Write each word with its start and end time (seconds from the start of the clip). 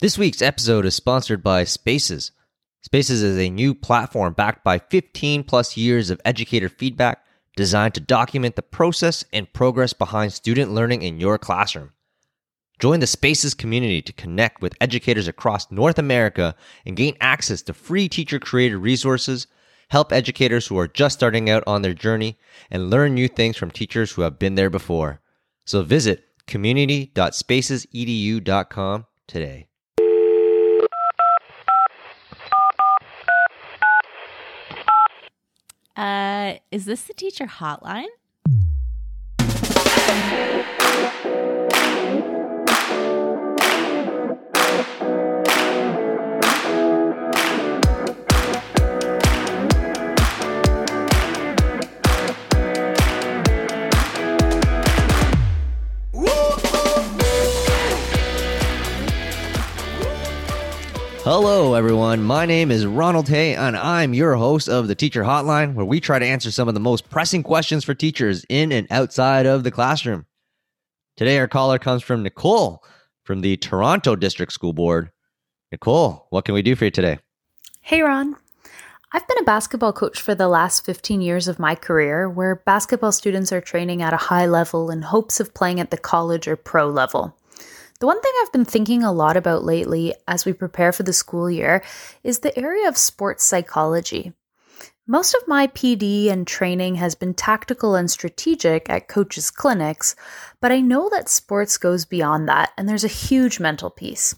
This 0.00 0.16
week's 0.16 0.42
episode 0.42 0.86
is 0.86 0.94
sponsored 0.94 1.42
by 1.42 1.64
Spaces. 1.64 2.30
Spaces 2.82 3.20
is 3.20 3.36
a 3.36 3.50
new 3.50 3.74
platform 3.74 4.32
backed 4.32 4.62
by 4.62 4.78
15 4.78 5.42
plus 5.42 5.76
years 5.76 6.08
of 6.08 6.20
educator 6.24 6.68
feedback 6.68 7.24
designed 7.56 7.94
to 7.94 8.00
document 8.00 8.54
the 8.54 8.62
process 8.62 9.24
and 9.32 9.52
progress 9.52 9.92
behind 9.92 10.32
student 10.32 10.70
learning 10.70 11.02
in 11.02 11.18
your 11.18 11.36
classroom. 11.36 11.90
Join 12.78 13.00
the 13.00 13.08
Spaces 13.08 13.54
community 13.54 14.00
to 14.02 14.12
connect 14.12 14.62
with 14.62 14.76
educators 14.80 15.26
across 15.26 15.72
North 15.72 15.98
America 15.98 16.54
and 16.86 16.96
gain 16.96 17.16
access 17.20 17.60
to 17.62 17.72
free 17.72 18.08
teacher 18.08 18.38
created 18.38 18.78
resources, 18.78 19.48
help 19.88 20.12
educators 20.12 20.68
who 20.68 20.78
are 20.78 20.86
just 20.86 21.18
starting 21.18 21.50
out 21.50 21.64
on 21.66 21.82
their 21.82 21.92
journey, 21.92 22.38
and 22.70 22.88
learn 22.88 23.14
new 23.14 23.26
things 23.26 23.56
from 23.56 23.72
teachers 23.72 24.12
who 24.12 24.22
have 24.22 24.38
been 24.38 24.54
there 24.54 24.70
before. 24.70 25.20
So 25.64 25.82
visit 25.82 26.22
community.spacesedu.com 26.46 29.06
today. 29.26 29.67
Uh, 35.98 36.54
is 36.70 36.84
this 36.84 37.02
the 37.02 37.12
teacher 37.12 37.46
hotline? 37.46 38.06
Hello, 61.30 61.74
everyone. 61.74 62.22
My 62.22 62.46
name 62.46 62.70
is 62.70 62.86
Ronald 62.86 63.28
Hay, 63.28 63.54
and 63.54 63.76
I'm 63.76 64.14
your 64.14 64.36
host 64.36 64.66
of 64.66 64.88
the 64.88 64.94
Teacher 64.94 65.24
Hotline, 65.24 65.74
where 65.74 65.84
we 65.84 66.00
try 66.00 66.18
to 66.18 66.24
answer 66.24 66.50
some 66.50 66.68
of 66.68 66.74
the 66.74 66.80
most 66.80 67.10
pressing 67.10 67.42
questions 67.42 67.84
for 67.84 67.92
teachers 67.92 68.46
in 68.48 68.72
and 68.72 68.86
outside 68.90 69.44
of 69.44 69.62
the 69.62 69.70
classroom. 69.70 70.24
Today, 71.18 71.38
our 71.38 71.46
caller 71.46 71.78
comes 71.78 72.02
from 72.02 72.22
Nicole 72.22 72.82
from 73.24 73.42
the 73.42 73.58
Toronto 73.58 74.16
District 74.16 74.50
School 74.50 74.72
Board. 74.72 75.10
Nicole, 75.70 76.28
what 76.30 76.46
can 76.46 76.54
we 76.54 76.62
do 76.62 76.74
for 76.74 76.86
you 76.86 76.90
today? 76.90 77.18
Hey, 77.82 78.00
Ron. 78.00 78.34
I've 79.12 79.28
been 79.28 79.38
a 79.38 79.44
basketball 79.44 79.92
coach 79.92 80.22
for 80.22 80.34
the 80.34 80.48
last 80.48 80.86
15 80.86 81.20
years 81.20 81.46
of 81.46 81.58
my 81.58 81.74
career, 81.74 82.26
where 82.26 82.54
basketball 82.54 83.12
students 83.12 83.52
are 83.52 83.60
training 83.60 84.00
at 84.00 84.14
a 84.14 84.16
high 84.32 84.46
level 84.46 84.90
in 84.90 85.02
hopes 85.02 85.40
of 85.40 85.52
playing 85.52 85.78
at 85.78 85.90
the 85.90 85.98
college 85.98 86.48
or 86.48 86.56
pro 86.56 86.88
level. 86.88 87.37
The 88.00 88.06
one 88.06 88.20
thing 88.20 88.32
I've 88.40 88.52
been 88.52 88.64
thinking 88.64 89.02
a 89.02 89.10
lot 89.10 89.36
about 89.36 89.64
lately 89.64 90.14
as 90.28 90.44
we 90.44 90.52
prepare 90.52 90.92
for 90.92 91.02
the 91.02 91.12
school 91.12 91.50
year 91.50 91.82
is 92.22 92.38
the 92.38 92.56
area 92.56 92.86
of 92.86 92.96
sports 92.96 93.42
psychology. 93.42 94.32
Most 95.08 95.34
of 95.34 95.48
my 95.48 95.66
PD 95.66 96.30
and 96.30 96.46
training 96.46 96.96
has 96.96 97.16
been 97.16 97.34
tactical 97.34 97.96
and 97.96 98.08
strategic 98.08 98.88
at 98.88 99.08
coaches' 99.08 99.50
clinics, 99.50 100.14
but 100.60 100.70
I 100.70 100.80
know 100.80 101.08
that 101.08 101.28
sports 101.28 101.76
goes 101.76 102.04
beyond 102.04 102.48
that, 102.48 102.70
and 102.76 102.88
there's 102.88 103.04
a 103.04 103.08
huge 103.08 103.58
mental 103.58 103.90
piece. 103.90 104.32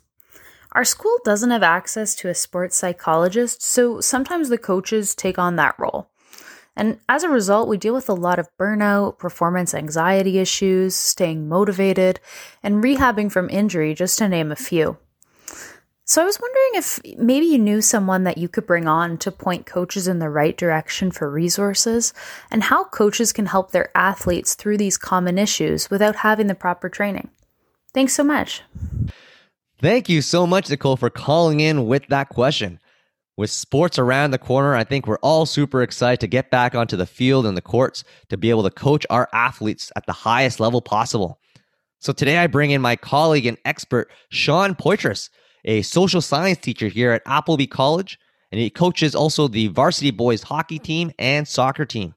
Our 0.73 0.85
school 0.85 1.19
doesn't 1.25 1.51
have 1.51 1.63
access 1.63 2.15
to 2.17 2.29
a 2.29 2.35
sports 2.35 2.77
psychologist, 2.77 3.61
so 3.61 4.01
sometimes 4.01 4.49
the 4.49 4.57
coaches 4.57 5.15
take 5.15 5.39
on 5.39 5.57
that 5.57 5.75
role. 5.79 6.09
And 6.81 6.99
as 7.11 7.23
a 7.23 7.29
result, 7.29 7.69
we 7.69 7.77
deal 7.77 7.93
with 7.93 8.09
a 8.09 8.15
lot 8.15 8.39
of 8.39 8.49
burnout, 8.59 9.19
performance 9.19 9.75
anxiety 9.75 10.39
issues, 10.39 10.95
staying 10.95 11.47
motivated, 11.47 12.21
and 12.63 12.83
rehabbing 12.83 13.31
from 13.31 13.51
injury, 13.51 13.93
just 13.93 14.17
to 14.17 14.29
name 14.29 14.51
a 14.51 14.57
few. 14.57 14.97
So 16.07 16.23
I 16.23 16.25
was 16.25 16.41
wondering 16.41 16.71
if 16.77 16.99
maybe 17.19 17.45
you 17.45 17.59
knew 17.59 17.83
someone 17.83 18.25
that 18.25 18.39
you 18.39 18.49
could 18.49 18.67
bring 18.67 18.89
on 18.89 19.19
to 19.19 19.31
point 19.31 19.67
coaches 19.67 20.09
in 20.09 20.21
the 20.21 20.31
right 20.31 20.57
direction 20.57 21.11
for 21.11 21.31
resources, 21.31 22.15
and 22.51 22.63
how 22.63 22.85
coaches 22.85 23.31
can 23.35 23.45
help 23.45 23.73
their 23.73 23.95
athletes 23.95 24.55
through 24.55 24.79
these 24.79 24.97
common 24.97 25.37
issues 25.37 25.91
without 25.91 26.17
having 26.17 26.47
the 26.47 26.55
proper 26.55 26.89
training. 26.89 27.29
Thanks 27.93 28.15
so 28.15 28.25
much. 28.25 28.63
Thank 29.83 30.09
you 30.09 30.23
so 30.23 30.47
much, 30.47 30.71
Nicole, 30.71 30.97
for 30.97 31.11
calling 31.11 31.61
in 31.61 31.87
with 31.87 32.07
that 32.09 32.31
question. 32.31 32.81
With 33.37 33.51
sports 33.51 33.99
around 33.99 34.33
the 34.33 34.39
corner, 34.39 34.75
I 34.75 34.85
think 34.85 35.07
we're 35.07 35.19
all 35.19 35.47
super 35.47 35.83
excited 35.83 36.21
to 36.21 36.27
get 36.27 36.51
back 36.51 36.75
onto 36.75 36.97
the 36.97 37.07
field 37.07 37.47
and 37.47 37.57
the 37.57 37.63
courts 37.63 38.05
to 38.29 38.37
be 38.37 38.51
able 38.51 38.65
to 38.65 38.71
coach 38.71 39.07
our 39.09 39.29
athletes 39.33 39.91
at 39.97 40.05
the 40.07 40.13
highest 40.13 40.61
level 40.61 40.83
possible. 40.83 41.41
So 42.01 42.13
today 42.13 42.39
I 42.39 42.49
bring 42.49 42.71
in 42.71 42.83
my 42.83 42.97
colleague 42.97 43.47
and 43.47 43.59
expert, 43.65 44.11
Sean 44.31 44.75
Poitras, 44.75 45.31
a 45.65 45.83
social 45.83 46.21
science 46.21 46.59
teacher 46.59 46.89
here 46.89 47.13
at 47.13 47.23
Appleby 47.27 47.67
College, 47.67 48.19
and 48.51 48.61
he 48.61 48.69
coaches 48.69 49.15
also 49.15 49.49
the 49.49 49.69
varsity 49.69 50.11
boys 50.11 50.43
hockey 50.43 50.79
team 50.79 51.13
and 51.19 51.47
soccer 51.47 51.85
team. 51.85 52.15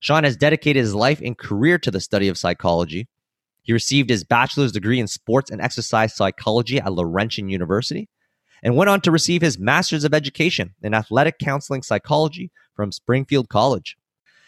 Sean 0.00 0.24
has 0.24 0.36
dedicated 0.36 0.80
his 0.80 0.94
life 0.94 1.20
and 1.20 1.36
career 1.36 1.78
to 1.78 1.90
the 1.90 2.00
study 2.00 2.28
of 2.28 2.38
psychology. 2.38 3.08
He 3.62 3.72
received 3.72 4.10
his 4.10 4.24
bachelor's 4.24 4.72
degree 4.72 5.00
in 5.00 5.06
sports 5.06 5.50
and 5.50 5.60
exercise 5.60 6.14
psychology 6.14 6.78
at 6.78 6.92
Laurentian 6.92 7.48
University 7.48 8.08
and 8.64 8.74
went 8.74 8.88
on 8.88 9.00
to 9.02 9.10
receive 9.10 9.42
his 9.42 9.58
Master's 9.58 10.04
of 10.04 10.14
Education 10.14 10.74
in 10.82 10.94
Athletic 10.94 11.38
Counseling 11.38 11.82
Psychology 11.82 12.50
from 12.74 12.90
Springfield 12.90 13.50
College. 13.50 13.96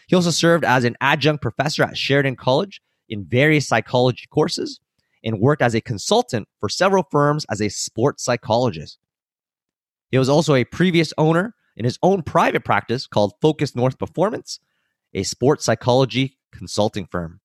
He 0.07 0.15
also 0.15 0.31
served 0.31 0.65
as 0.65 0.83
an 0.83 0.97
adjunct 0.99 1.41
professor 1.41 1.83
at 1.83 1.97
Sheridan 1.97 2.35
College 2.35 2.81
in 3.07 3.25
various 3.25 3.67
psychology 3.67 4.25
courses 4.29 4.79
and 5.23 5.39
worked 5.39 5.61
as 5.61 5.75
a 5.75 5.81
consultant 5.81 6.47
for 6.59 6.67
several 6.67 7.05
firms 7.11 7.45
as 7.49 7.61
a 7.61 7.69
sports 7.69 8.23
psychologist. 8.23 8.97
He 10.09 10.17
was 10.17 10.29
also 10.29 10.55
a 10.55 10.63
previous 10.63 11.13
owner 11.17 11.53
in 11.75 11.85
his 11.85 11.99
own 12.01 12.23
private 12.23 12.65
practice 12.65 13.05
called 13.05 13.33
Focus 13.41 13.75
North 13.75 13.99
Performance, 13.99 14.59
a 15.13 15.23
sports 15.23 15.63
psychology 15.65 16.37
consulting 16.51 17.05
firm. 17.05 17.39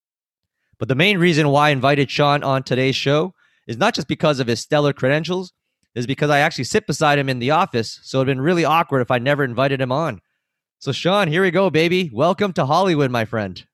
But 0.78 0.88
the 0.88 0.94
main 0.94 1.18
reason 1.18 1.48
why 1.48 1.68
I 1.68 1.72
invited 1.72 2.10
Sean 2.10 2.42
on 2.42 2.62
today's 2.62 2.96
show 2.96 3.34
is 3.66 3.76
not 3.76 3.94
just 3.94 4.08
because 4.08 4.40
of 4.40 4.46
his 4.46 4.60
stellar 4.60 4.92
credentials, 4.92 5.52
is 5.94 6.06
because 6.06 6.30
I 6.30 6.40
actually 6.40 6.64
sit 6.64 6.86
beside 6.86 7.18
him 7.18 7.28
in 7.28 7.38
the 7.38 7.50
office. 7.50 8.00
So 8.02 8.18
it'd 8.18 8.26
been 8.26 8.40
really 8.40 8.64
awkward 8.64 9.00
if 9.00 9.10
I 9.10 9.18
never 9.18 9.44
invited 9.44 9.80
him 9.80 9.92
on. 9.92 10.20
So, 10.78 10.90
Sean, 10.90 11.28
here 11.28 11.42
we 11.42 11.50
go, 11.50 11.70
baby. 11.70 12.10
Welcome 12.12 12.52
to 12.54 12.66
Hollywood, 12.66 13.10
my 13.10 13.24
friend. 13.24 13.64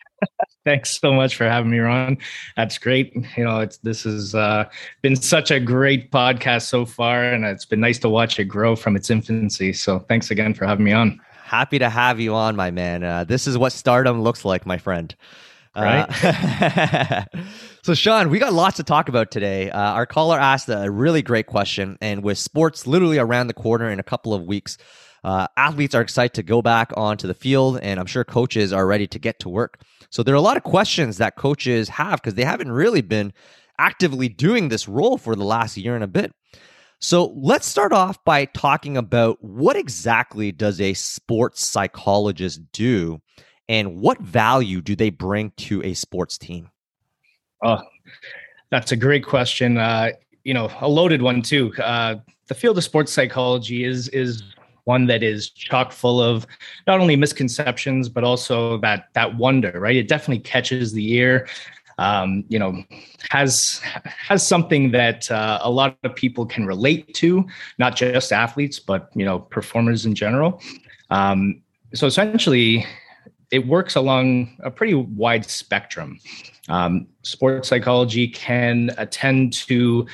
Thanks 0.64 1.00
so 1.00 1.12
much 1.12 1.34
for 1.34 1.48
having 1.48 1.70
me, 1.70 1.78
Ron. 1.78 2.18
That's 2.56 2.78
great. 2.78 3.14
You 3.36 3.44
know, 3.44 3.60
it's 3.60 3.78
this 3.78 4.04
has 4.04 4.34
uh, 4.34 4.66
been 5.00 5.16
such 5.16 5.50
a 5.50 5.58
great 5.58 6.10
podcast 6.10 6.62
so 6.62 6.84
far, 6.84 7.24
and 7.24 7.44
it's 7.44 7.64
been 7.64 7.80
nice 7.80 7.98
to 8.00 8.08
watch 8.08 8.38
it 8.38 8.44
grow 8.44 8.76
from 8.76 8.96
its 8.96 9.10
infancy. 9.10 9.72
So, 9.72 10.00
thanks 10.00 10.30
again 10.30 10.52
for 10.54 10.66
having 10.66 10.84
me 10.84 10.92
on. 10.92 11.20
Happy 11.42 11.78
to 11.78 11.88
have 11.88 12.20
you 12.20 12.34
on, 12.34 12.54
my 12.54 12.70
man. 12.70 13.02
Uh, 13.02 13.24
this 13.24 13.46
is 13.46 13.56
what 13.56 13.72
stardom 13.72 14.22
looks 14.22 14.44
like, 14.44 14.66
my 14.66 14.78
friend. 14.78 15.14
Right. 15.74 16.06
Uh, 16.22 17.24
so, 17.82 17.94
Sean, 17.94 18.30
we 18.30 18.38
got 18.38 18.52
lots 18.52 18.76
to 18.76 18.82
talk 18.82 19.08
about 19.08 19.30
today. 19.30 19.70
Uh, 19.70 19.92
our 19.92 20.06
caller 20.06 20.38
asked 20.38 20.68
a 20.68 20.90
really 20.90 21.22
great 21.22 21.46
question, 21.46 21.98
and 22.00 22.22
with 22.22 22.38
sports 22.38 22.86
literally 22.86 23.18
around 23.18 23.48
the 23.48 23.54
corner 23.54 23.90
in 23.90 23.98
a 23.98 24.04
couple 24.04 24.34
of 24.34 24.44
weeks, 24.44 24.78
uh, 25.24 25.46
athletes 25.56 25.94
are 25.94 26.00
excited 26.02 26.34
to 26.34 26.42
go 26.42 26.62
back 26.62 26.92
onto 26.96 27.26
the 27.26 27.34
field, 27.34 27.78
and 27.82 27.98
I'm 27.98 28.06
sure 28.06 28.24
coaches 28.24 28.72
are 28.72 28.86
ready 28.86 29.06
to 29.08 29.18
get 29.18 29.38
to 29.40 29.48
work. 29.48 29.80
So, 30.10 30.22
there 30.22 30.34
are 30.34 30.38
a 30.38 30.42
lot 30.42 30.56
of 30.56 30.62
questions 30.62 31.18
that 31.18 31.36
coaches 31.36 31.88
have 31.90 32.20
because 32.20 32.34
they 32.34 32.44
haven't 32.44 32.70
really 32.72 33.02
been 33.02 33.32
actively 33.78 34.28
doing 34.28 34.68
this 34.68 34.88
role 34.88 35.18
for 35.18 35.34
the 35.34 35.44
last 35.44 35.76
year 35.76 35.94
and 35.94 36.04
a 36.04 36.08
bit. 36.08 36.32
So 37.00 37.32
let's 37.36 37.66
start 37.66 37.92
off 37.92 38.22
by 38.24 38.44
talking 38.44 38.96
about 38.96 39.38
what 39.42 39.76
exactly 39.76 40.52
does 40.52 40.80
a 40.80 40.94
sports 40.94 41.64
psychologist 41.64 42.60
do 42.72 43.20
and 43.68 43.96
what 43.96 44.20
value 44.20 44.80
do 44.80 44.94
they 44.94 45.10
bring 45.10 45.50
to 45.56 45.82
a 45.82 45.94
sports 45.94 46.38
team? 46.38 46.71
Oh, 47.62 47.80
that's 48.70 48.92
a 48.92 48.96
great 48.96 49.24
question. 49.24 49.78
Uh, 49.78 50.10
you 50.44 50.54
know, 50.54 50.70
a 50.80 50.88
loaded 50.88 51.22
one 51.22 51.42
too. 51.42 51.72
Uh, 51.78 52.16
the 52.48 52.54
field 52.54 52.76
of 52.78 52.84
sports 52.84 53.12
psychology 53.12 53.84
is 53.84 54.08
is 54.08 54.42
one 54.84 55.06
that 55.06 55.22
is 55.22 55.50
chock 55.50 55.92
full 55.92 56.20
of 56.20 56.44
not 56.88 56.98
only 56.98 57.14
misconceptions 57.14 58.08
but 58.08 58.24
also 58.24 58.78
that 58.78 59.08
that 59.14 59.36
wonder. 59.36 59.72
Right, 59.78 59.96
it 59.96 60.08
definitely 60.08 60.42
catches 60.42 60.92
the 60.92 61.12
ear. 61.12 61.46
Um, 61.98 62.44
you 62.48 62.58
know, 62.58 62.82
has 63.30 63.80
has 64.06 64.44
something 64.46 64.90
that 64.92 65.30
uh, 65.30 65.60
a 65.62 65.70
lot 65.70 65.96
of 66.02 66.16
people 66.16 66.46
can 66.46 66.66
relate 66.66 67.14
to, 67.14 67.46
not 67.78 67.94
just 67.94 68.32
athletes, 68.32 68.80
but 68.80 69.10
you 69.14 69.24
know, 69.24 69.38
performers 69.38 70.04
in 70.06 70.14
general. 70.14 70.60
Um, 71.10 71.62
so 71.94 72.06
essentially, 72.06 72.86
it 73.52 73.66
works 73.66 73.94
along 73.96 74.56
a 74.64 74.70
pretty 74.70 74.94
wide 74.94 75.44
spectrum. 75.44 76.18
Um, 76.68 77.06
sports 77.22 77.68
psychology 77.68 78.26
can 78.26 78.90
attend 78.96 79.52
to 79.68 80.06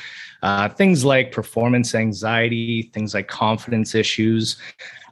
uh, 0.42 0.68
things 0.68 1.04
like 1.04 1.30
performance 1.30 1.94
anxiety, 1.94 2.90
things 2.92 3.14
like 3.14 3.28
confidence 3.28 3.94
issues, 3.94 4.58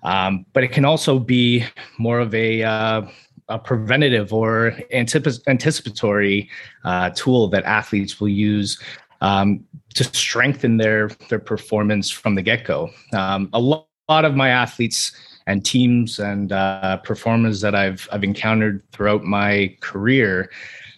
um, 0.03 0.45
but 0.53 0.65
it 0.65 0.73
can 0.73 0.85
also 0.85 1.21
be 1.21 1.65
more 1.99 2.19
of 2.19 2.35
a, 2.35 2.65
uh, 2.65 3.03
a 3.49 3.59
preventative 3.61 4.33
or 4.33 4.73
anticip- 4.93 5.43
anticipatory 5.47 6.51
uh, 6.85 7.11
tool 7.11 7.47
that 7.49 7.65
athletes 7.65 8.21
will 8.21 8.29
use 8.29 8.79
um, 9.21 9.65
to 9.95 10.05
strengthen 10.05 10.77
their 10.77 11.09
their 11.31 11.39
performance 11.39 12.11
from 12.11 12.35
the 12.35 12.43
get 12.43 12.65
go. 12.65 12.91
Um, 13.15 13.49
a 13.53 13.61
lot 13.61 14.25
of 14.25 14.35
my 14.35 14.51
athletes 14.51 15.13
and 15.47 15.65
teams 15.65 16.19
and 16.19 16.53
uh, 16.53 16.99
performers 16.99 17.61
that 17.61 17.75
I've 17.75 18.09
I've 18.13 18.25
encountered 18.25 18.83
throughout 18.93 19.25
my 19.25 19.77
career, 19.81 20.51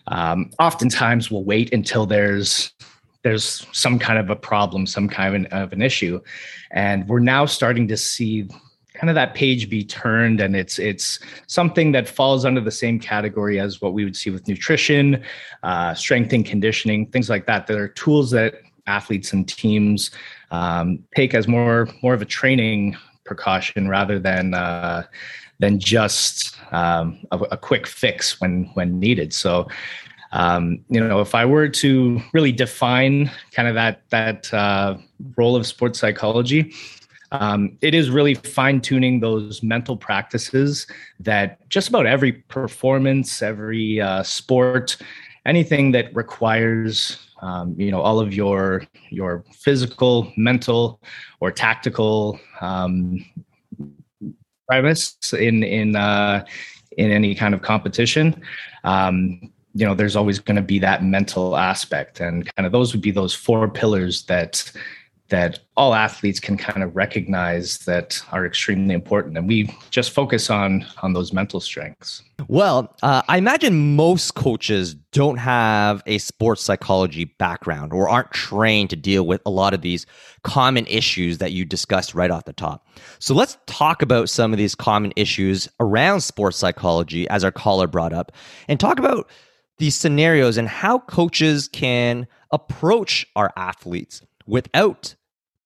um, 0.07 0.51
oftentimes 0.59 1.31
will 1.31 1.45
wait 1.45 1.73
until 1.73 2.07
there's 2.07 2.73
there's 3.23 3.67
some 3.73 3.99
kind 3.99 4.19
of 4.19 4.31
a 4.31 4.37
problem, 4.37 4.87
some 4.87 5.09
kind 5.09 5.29
of 5.29 5.35
an, 5.35 5.47
of 5.63 5.73
an 5.73 5.83
issue, 5.83 6.21
and 6.71 7.07
we're 7.09 7.19
now 7.19 7.47
starting 7.47 7.89
to 7.89 7.97
see 7.97 8.49
kind 8.95 9.11
of 9.11 9.15
that 9.15 9.35
page 9.35 9.71
be 9.71 9.85
turned 9.85 10.41
and 10.41 10.57
it's 10.57 10.79
it's 10.81 11.21
something 11.47 11.93
that 11.93 12.09
falls 12.09 12.45
under 12.45 12.61
the 12.61 12.71
same 12.71 12.99
category 12.99 13.61
as 13.61 13.81
what 13.81 13.93
we 13.93 14.05
would 14.05 14.17
see 14.17 14.29
with 14.29 14.49
nutrition 14.49 15.23
uh, 15.63 15.95
strength 15.95 16.33
and 16.33 16.45
conditioning 16.45 17.07
things 17.07 17.31
like 17.31 17.47
that. 17.47 17.69
There 17.69 17.81
are 17.81 17.89
tools 17.89 18.33
that 18.33 18.55
athletes 18.89 19.33
and 19.33 19.47
teams 19.47 20.11
um, 20.51 21.05
take 21.15 21.35
as 21.35 21.47
more 21.47 21.89
more 22.03 22.15
of 22.15 22.23
a 22.23 22.25
training 22.25 22.97
precaution 23.29 23.89
rather 23.89 24.19
than 24.19 24.55
uh, 24.55 25.05
than 25.61 25.79
just 25.79 26.57
um, 26.73 27.19
a, 27.31 27.39
a, 27.57 27.57
quick 27.57 27.87
fix 27.87 28.41
when 28.41 28.65
when 28.75 28.99
needed. 28.99 29.33
So 29.33 29.69
um, 30.33 30.85
you 30.89 31.01
know 31.01 31.21
if 31.21 31.35
i 31.35 31.45
were 31.45 31.69
to 31.69 32.21
really 32.35 32.53
define 32.53 33.31
kind 33.53 33.69
of 33.69 33.75
that 33.75 34.03
that 34.11 34.53
uh, 34.53 34.97
role 35.37 35.57
of 35.57 35.67
sports 35.67 35.99
psychology 35.99 36.73
um, 37.33 37.77
it 37.83 37.95
is 37.95 38.11
really 38.11 38.35
fine 38.35 38.81
tuning 38.81 39.21
those 39.21 39.63
mental 39.63 39.97
practices 39.97 40.87
that 41.21 41.69
just 41.69 41.89
about 41.89 42.07
every 42.07 42.33
performance, 42.33 43.43
every 43.43 44.01
uh, 44.01 44.23
sport, 44.23 44.97
anything 45.45 45.93
that 45.93 46.15
requires 46.15 47.28
um, 47.41 47.75
you 47.79 47.91
know 47.91 48.01
all 48.01 48.21
of 48.21 48.35
your 48.35 48.85
your 49.11 49.45
physical, 49.53 50.33
mental, 50.37 51.01
or 51.41 51.51
tactical 51.51 52.39
um, 52.61 53.25
premise 54.69 55.17
in 55.33 55.63
in 55.63 55.97
uh, 55.97 56.45
in 56.97 57.11
any 57.11 57.35
kind 57.35 57.55
of 57.55 57.63
competition. 57.63 58.41
Um, 58.85 59.53
you 59.75 59.87
know, 59.87 59.95
there's 59.95 60.17
always 60.17 60.39
going 60.39 60.57
to 60.57 60.63
be 60.63 60.79
that 60.81 61.05
mental 61.05 61.57
aspect, 61.57 62.21
and 62.21 62.53
kind 62.57 62.67
of 62.67 62.73
those 62.73 62.93
would 62.93 63.03
be 63.03 63.11
those 63.11 63.35
four 63.35 63.69
pillars 63.69 64.25
that 64.25 64.71
that 65.29 65.61
all 65.77 65.95
athletes 65.95 66.41
can 66.41 66.57
kind 66.57 66.83
of 66.83 66.97
recognize 66.97 67.79
that 67.81 68.21
are 68.33 68.47
extremely 68.47 68.95
important. 68.95 69.37
And 69.37 69.47
we 69.47 69.75
just 69.91 70.11
focus 70.11 70.51
on 70.51 70.87
on 71.03 71.13
those 71.13 71.33
mental 71.33 71.61
strengths. 71.61 72.23
Well 72.47 72.97
uh, 73.03 73.23
i 73.29 73.37
imagine 73.37 73.97
most 73.97 74.35
coaches 74.35 74.95
don't 75.13 75.39
have 75.39 76.03
a 76.07 76.19
sports 76.19 76.63
psychology 76.63 77.25
background 77.25 77.93
or 77.93 78.09
aren't 78.09 78.31
trained 78.31 78.91
to 78.91 78.97
deal 78.97 79.27
with 79.27 79.43
a 79.45 79.51
lot 79.51 79.75
of 79.75 79.83
these 79.83 80.07
common 80.45 80.87
issues 80.87 81.39
that 81.39 81.53
you 81.53 81.65
discussed 81.65 82.15
right 82.15 82.31
off 82.31 82.45
the 82.45 82.53
top. 82.53 82.87
So 83.19 83.35
let's 83.35 83.59
talk 83.67 84.03
about 84.03 84.31
some 84.31 84.53
of 84.53 84.59
these 84.59 84.75
common 84.75 85.13
issues 85.17 85.69
around 85.81 86.21
sports 86.21 86.57
psychology 86.57 87.29
as 87.29 87.45
our 87.45 87.53
caller 87.53 87.87
brought 87.87 88.13
up 88.13 88.33
and 88.69 88.79
talk 88.79 88.99
about 88.99 89.29
these 89.79 89.97
scenarios 89.97 90.57
and 90.57 90.69
how 90.69 90.99
coaches 90.99 91.69
can 91.69 92.27
approach 92.51 93.27
our 93.37 93.53
athletes 93.57 94.23
without 94.47 95.15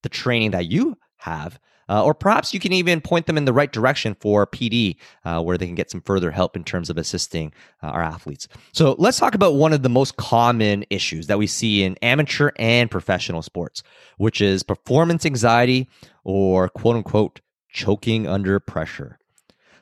the 0.03 0.09
training 0.09 0.53
that 0.53 0.67
you 0.67 0.97
have. 1.19 1.59
Uh, 1.89 2.03
or 2.03 2.15
perhaps 2.15 2.55
you 2.55 2.61
can 2.61 2.73
even 2.73 3.01
point 3.01 3.27
them 3.27 3.37
in 3.37 3.45
the 3.45 3.53
right 3.53 3.73
direction 3.73 4.17
for 4.21 4.47
PD, 4.47 4.97
uh, 5.25 5.43
where 5.43 5.59
they 5.59 5.67
can 5.67 5.75
get 5.75 5.91
some 5.91 6.01
further 6.01 6.31
help 6.31 6.57
in 6.57 6.65
terms 6.65 6.89
of 6.89 6.97
assisting 6.97 7.53
uh, 7.83 7.89
our 7.89 8.03
athletes. 8.03 8.49
So 8.73 8.95
let's 8.99 9.19
talk 9.19 9.35
about 9.35 9.57
one 9.57 9.73
of 9.73 9.83
the 9.83 9.89
most 9.89 10.17
common 10.17 10.85
issues 10.91 11.27
that 11.27 11.39
we 11.39 11.47
see 11.47 11.83
in 11.83 11.99
amateur 12.01 12.51
and 12.57 12.91
professional 12.91 13.43
sports, 13.43 13.83
which 14.17 14.41
is 14.41 14.63
performance 14.63 15.27
anxiety 15.27 15.89
or 16.25 16.69
quote 16.69 16.97
unquote 16.97 17.41
choking 17.69 18.27
under 18.27 18.59
pressure. 18.61 19.19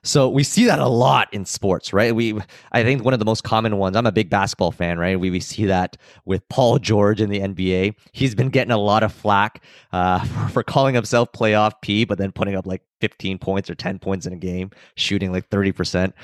So 0.03 0.31
we 0.31 0.45
see 0.45 0.65
that 0.65 0.79
a 0.79 0.89
lot 0.89 1.33
in 1.33 1.45
sports, 1.45 1.93
right? 1.93 2.15
We, 2.15 2.39
I 2.73 2.83
think 2.83 3.05
one 3.05 3.13
of 3.13 3.19
the 3.19 3.27
most 3.27 3.45
common 3.45 3.77
ones. 3.77 3.97
I'm 3.97 4.07
a 4.07 4.13
big 4.13 4.31
basketball 4.31 4.73
fan, 4.73 4.99
right? 4.99 5.21
We 5.21 5.31
we 5.31 5.41
see 5.41 5.67
that 5.67 5.97
with 6.25 6.49
Paul 6.49 6.79
George 6.79 7.21
in 7.21 7.29
the 7.29 7.41
NBA. 7.41 7.95
He's 8.13 8.35
been 8.35 8.49
getting 8.49 8.73
a 8.73 8.79
lot 8.79 9.03
of 9.03 9.13
flack 9.13 9.63
uh, 9.93 10.25
for, 10.25 10.49
for 10.49 10.63
calling 10.63 10.95
himself 10.95 11.33
playoff 11.33 11.73
P, 11.83 12.05
but 12.05 12.17
then 12.17 12.33
putting 12.33 12.57
up 12.57 12.67
like 12.67 12.83
15 13.01 13.39
points 13.39 13.69
or 13.69 13.75
10 13.75 13.99
points 13.99 14.27
in 14.27 14.33
a 14.33 14.37
game, 14.37 14.71
shooting 14.97 15.33
like 15.33 15.49
30 15.49 15.73
percent. 15.73 16.15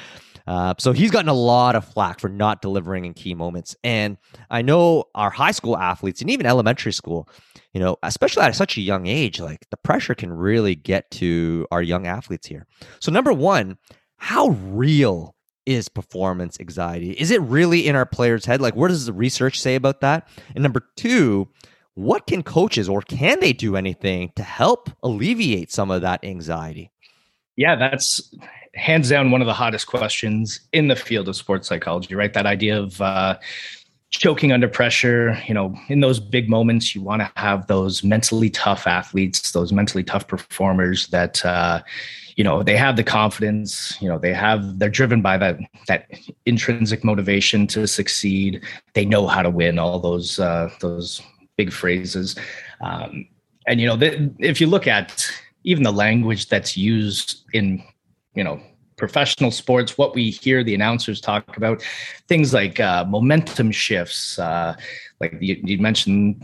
Uh, 0.46 0.74
so 0.78 0.92
he's 0.92 1.10
gotten 1.10 1.28
a 1.28 1.34
lot 1.34 1.74
of 1.74 1.84
flack 1.84 2.20
for 2.20 2.28
not 2.28 2.62
delivering 2.62 3.04
in 3.04 3.14
key 3.14 3.34
moments. 3.34 3.76
And 3.82 4.16
I 4.50 4.62
know 4.62 5.04
our 5.14 5.30
high 5.30 5.50
school 5.50 5.76
athletes 5.76 6.20
and 6.20 6.30
even 6.30 6.46
elementary 6.46 6.92
school, 6.92 7.28
you 7.72 7.80
know, 7.80 7.96
especially 8.02 8.42
at 8.44 8.54
such 8.54 8.76
a 8.76 8.80
young 8.80 9.06
age, 9.06 9.40
like 9.40 9.66
the 9.70 9.76
pressure 9.76 10.14
can 10.14 10.32
really 10.32 10.74
get 10.74 11.10
to 11.12 11.66
our 11.70 11.82
young 11.82 12.06
athletes 12.06 12.46
here. 12.46 12.66
So, 13.00 13.10
number 13.10 13.32
one, 13.32 13.78
how 14.18 14.48
real 14.48 15.34
is 15.66 15.88
performance 15.88 16.58
anxiety? 16.60 17.10
Is 17.10 17.30
it 17.30 17.40
really 17.42 17.86
in 17.86 17.96
our 17.96 18.06
players' 18.06 18.46
head? 18.46 18.60
Like, 18.60 18.76
what 18.76 18.88
does 18.88 19.06
the 19.06 19.12
research 19.12 19.60
say 19.60 19.74
about 19.74 20.00
that? 20.00 20.28
And 20.54 20.62
number 20.62 20.82
two, 20.96 21.48
what 21.94 22.26
can 22.26 22.42
coaches 22.42 22.88
or 22.88 23.02
can 23.02 23.40
they 23.40 23.52
do 23.52 23.74
anything 23.74 24.30
to 24.36 24.42
help 24.42 24.90
alleviate 25.02 25.72
some 25.72 25.90
of 25.90 26.02
that 26.02 26.24
anxiety? 26.24 26.92
Yeah, 27.56 27.76
that's 27.76 28.34
hands 28.74 29.08
down 29.08 29.30
one 29.30 29.40
of 29.40 29.46
the 29.46 29.54
hottest 29.54 29.86
questions 29.86 30.60
in 30.72 30.88
the 30.88 30.96
field 30.96 31.28
of 31.28 31.36
sports 31.36 31.66
psychology, 31.66 32.14
right? 32.14 32.34
That 32.34 32.46
idea 32.46 32.78
of 32.78 33.00
uh, 33.00 33.38
choking 34.10 34.52
under 34.52 34.68
pressure, 34.68 35.42
you 35.46 35.54
know, 35.54 35.74
in 35.88 36.00
those 36.00 36.20
big 36.20 36.48
moments, 36.48 36.94
you 36.94 37.02
want 37.02 37.22
to 37.22 37.32
have 37.36 37.66
those 37.66 38.04
mentally 38.04 38.50
tough 38.50 38.86
athletes, 38.86 39.52
those 39.52 39.72
mentally 39.72 40.04
tough 40.04 40.28
performers 40.28 41.08
that, 41.08 41.44
uh, 41.44 41.82
you 42.36 42.44
know, 42.44 42.62
they 42.62 42.76
have 42.76 42.96
the 42.96 43.04
confidence, 43.04 43.96
you 44.00 44.08
know, 44.08 44.18
they 44.18 44.34
have, 44.34 44.78
they're 44.78 44.90
driven 44.90 45.22
by 45.22 45.38
that, 45.38 45.58
that 45.88 46.06
intrinsic 46.44 47.02
motivation 47.02 47.66
to 47.68 47.86
succeed. 47.86 48.62
They 48.92 49.06
know 49.06 49.26
how 49.26 49.40
to 49.40 49.50
win 49.50 49.78
all 49.78 49.98
those, 49.98 50.38
uh, 50.38 50.68
those 50.80 51.22
big 51.56 51.72
phrases. 51.72 52.36
Um, 52.82 53.26
and, 53.66 53.80
you 53.80 53.86
know, 53.86 53.96
the, 53.96 54.30
if 54.38 54.60
you 54.60 54.66
look 54.66 54.86
at 54.86 55.30
even 55.66 55.82
the 55.82 55.92
language 55.92 56.48
that's 56.48 56.76
used 56.76 57.44
in 57.52 57.82
you 58.34 58.42
know 58.42 58.58
professional 58.96 59.50
sports 59.50 59.98
what 59.98 60.14
we 60.14 60.30
hear 60.30 60.64
the 60.64 60.74
announcers 60.74 61.20
talk 61.20 61.58
about 61.58 61.82
things 62.28 62.54
like 62.54 62.80
uh, 62.80 63.04
momentum 63.04 63.70
shifts 63.70 64.38
uh, 64.38 64.74
like 65.20 65.36
you, 65.40 65.60
you, 65.62 65.76
mentioned 65.78 66.42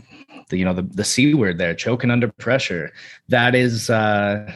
the 0.49 0.57
you 0.57 0.65
know 0.65 0.73
the, 0.73 0.83
the 0.83 1.03
c 1.03 1.33
word 1.33 1.57
there 1.57 1.73
choking 1.73 2.11
under 2.11 2.31
pressure. 2.33 2.91
That 3.29 3.55
is 3.55 3.89
uh, 3.89 4.51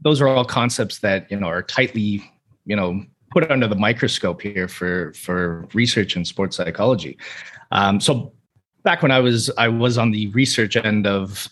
those 0.00 0.20
are 0.22 0.28
all 0.28 0.44
concepts 0.44 1.00
that 1.00 1.30
you 1.30 1.38
know 1.38 1.48
are 1.48 1.62
tightly 1.62 2.22
you 2.64 2.76
know 2.76 3.02
put 3.30 3.50
under 3.50 3.66
the 3.66 3.74
microscope 3.74 4.40
here 4.40 4.68
for 4.68 5.12
for 5.12 5.68
research 5.74 6.16
in 6.16 6.24
sports 6.24 6.56
psychology. 6.56 7.18
Um, 7.70 8.00
so 8.00 8.32
back 8.84 9.02
when 9.02 9.10
i 9.10 9.18
was 9.18 9.50
i 9.58 9.66
was 9.66 9.98
on 9.98 10.12
the 10.12 10.28
research 10.28 10.76
end 10.76 11.08
of 11.08 11.48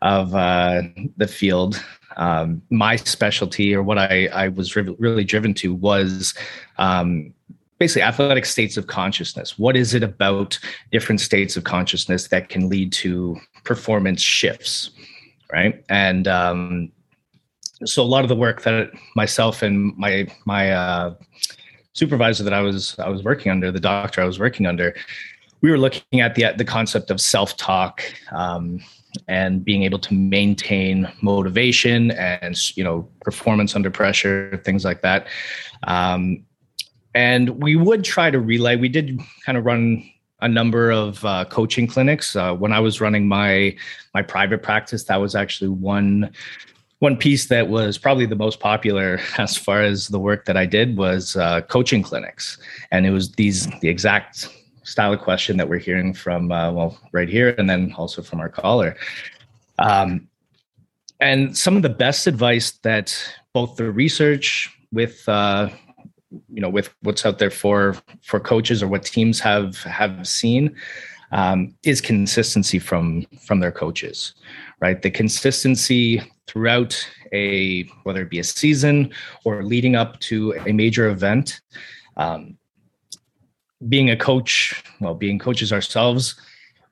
of 0.00 0.34
uh, 0.34 0.82
the 1.16 1.26
field 1.26 1.84
um, 2.18 2.60
my 2.70 2.96
specialty 2.96 3.74
or 3.74 3.82
what 3.82 3.98
I, 3.98 4.26
I 4.26 4.48
was 4.48 4.76
really 4.76 5.24
driven 5.24 5.54
to 5.54 5.74
was 5.74 6.34
um, 6.76 7.32
basically 7.78 8.02
athletic 8.02 8.44
states 8.44 8.76
of 8.76 8.88
consciousness. 8.88 9.58
What 9.58 9.76
is 9.76 9.94
it 9.94 10.02
about 10.02 10.58
different 10.90 11.20
states 11.20 11.56
of 11.56 11.64
consciousness 11.64 12.28
that 12.28 12.48
can 12.48 12.68
lead 12.68 12.92
to 12.94 13.36
performance 13.64 14.20
shifts, 14.20 14.90
right? 15.52 15.84
And 15.88 16.26
um, 16.26 16.92
so 17.84 18.02
a 18.02 18.04
lot 18.04 18.24
of 18.24 18.28
the 18.28 18.36
work 18.36 18.62
that 18.62 18.90
myself 19.14 19.62
and 19.62 19.96
my 19.96 20.26
my 20.44 20.72
uh, 20.72 21.14
supervisor 21.92 22.42
that 22.42 22.52
I 22.52 22.60
was 22.60 22.98
I 22.98 23.08
was 23.08 23.22
working 23.22 23.52
under, 23.52 23.70
the 23.70 23.80
doctor 23.80 24.20
I 24.20 24.24
was 24.24 24.40
working 24.40 24.66
under, 24.66 24.94
we 25.60 25.70
were 25.70 25.78
looking 25.78 26.20
at 26.20 26.34
the 26.34 26.52
the 26.56 26.64
concept 26.64 27.10
of 27.10 27.20
self 27.20 27.56
talk. 27.56 28.02
Um, 28.32 28.80
and 29.26 29.64
being 29.64 29.82
able 29.82 29.98
to 29.98 30.14
maintain 30.14 31.10
motivation 31.22 32.10
and 32.12 32.76
you 32.76 32.84
know 32.84 33.08
performance 33.22 33.74
under 33.74 33.90
pressure 33.90 34.60
things 34.64 34.84
like 34.84 35.02
that 35.02 35.26
um, 35.84 36.44
and 37.14 37.62
we 37.62 37.74
would 37.74 38.04
try 38.04 38.30
to 38.30 38.38
relay 38.38 38.76
we 38.76 38.88
did 38.88 39.18
kind 39.44 39.56
of 39.58 39.64
run 39.64 40.08
a 40.40 40.48
number 40.48 40.90
of 40.90 41.24
uh, 41.24 41.44
coaching 41.46 41.86
clinics 41.86 42.36
uh, 42.36 42.54
when 42.54 42.72
i 42.72 42.78
was 42.78 43.00
running 43.00 43.26
my 43.26 43.74
my 44.14 44.22
private 44.22 44.62
practice 44.62 45.04
that 45.04 45.16
was 45.16 45.34
actually 45.34 45.68
one 45.68 46.30
one 47.00 47.16
piece 47.16 47.46
that 47.46 47.68
was 47.68 47.96
probably 47.96 48.26
the 48.26 48.36
most 48.36 48.60
popular 48.60 49.20
as 49.38 49.56
far 49.56 49.82
as 49.82 50.08
the 50.08 50.18
work 50.18 50.44
that 50.44 50.56
i 50.56 50.66
did 50.66 50.96
was 50.96 51.34
uh, 51.36 51.60
coaching 51.62 52.02
clinics 52.02 52.58
and 52.90 53.06
it 53.06 53.10
was 53.10 53.32
these 53.32 53.66
the 53.80 53.88
exact 53.88 54.48
style 54.88 55.12
of 55.12 55.20
question 55.20 55.56
that 55.56 55.68
we're 55.68 55.78
hearing 55.78 56.12
from 56.14 56.50
uh, 56.50 56.70
well 56.72 56.98
right 57.12 57.28
here 57.28 57.54
and 57.58 57.68
then 57.68 57.92
also 57.96 58.22
from 58.22 58.40
our 58.40 58.48
caller 58.48 58.96
um, 59.78 60.28
and 61.20 61.56
some 61.56 61.76
of 61.76 61.82
the 61.82 61.88
best 61.88 62.26
advice 62.26 62.72
that 62.82 63.16
both 63.52 63.76
the 63.76 63.90
research 63.90 64.70
with 64.92 65.28
uh, 65.28 65.68
you 66.52 66.60
know 66.60 66.68
with 66.68 66.94
what's 67.02 67.24
out 67.26 67.38
there 67.38 67.50
for 67.50 67.96
for 68.22 68.40
coaches 68.40 68.82
or 68.82 68.88
what 68.88 69.04
teams 69.04 69.40
have 69.40 69.76
have 69.82 70.26
seen 70.26 70.74
um, 71.32 71.74
is 71.82 72.00
consistency 72.00 72.78
from 72.78 73.26
from 73.46 73.60
their 73.60 73.72
coaches, 73.72 74.34
right? 74.80 75.00
The 75.00 75.10
consistency 75.10 76.22
throughout 76.46 76.98
a 77.32 77.84
whether 78.04 78.22
it 78.22 78.30
be 78.30 78.38
a 78.38 78.44
season 78.44 79.12
or 79.44 79.62
leading 79.62 79.96
up 79.96 80.18
to 80.20 80.54
a 80.66 80.72
major 80.72 81.08
event. 81.10 81.60
Um, 82.16 82.56
being 83.86 84.10
a 84.10 84.16
coach, 84.16 84.82
well, 85.00 85.14
being 85.14 85.38
coaches 85.38 85.72
ourselves, 85.72 86.34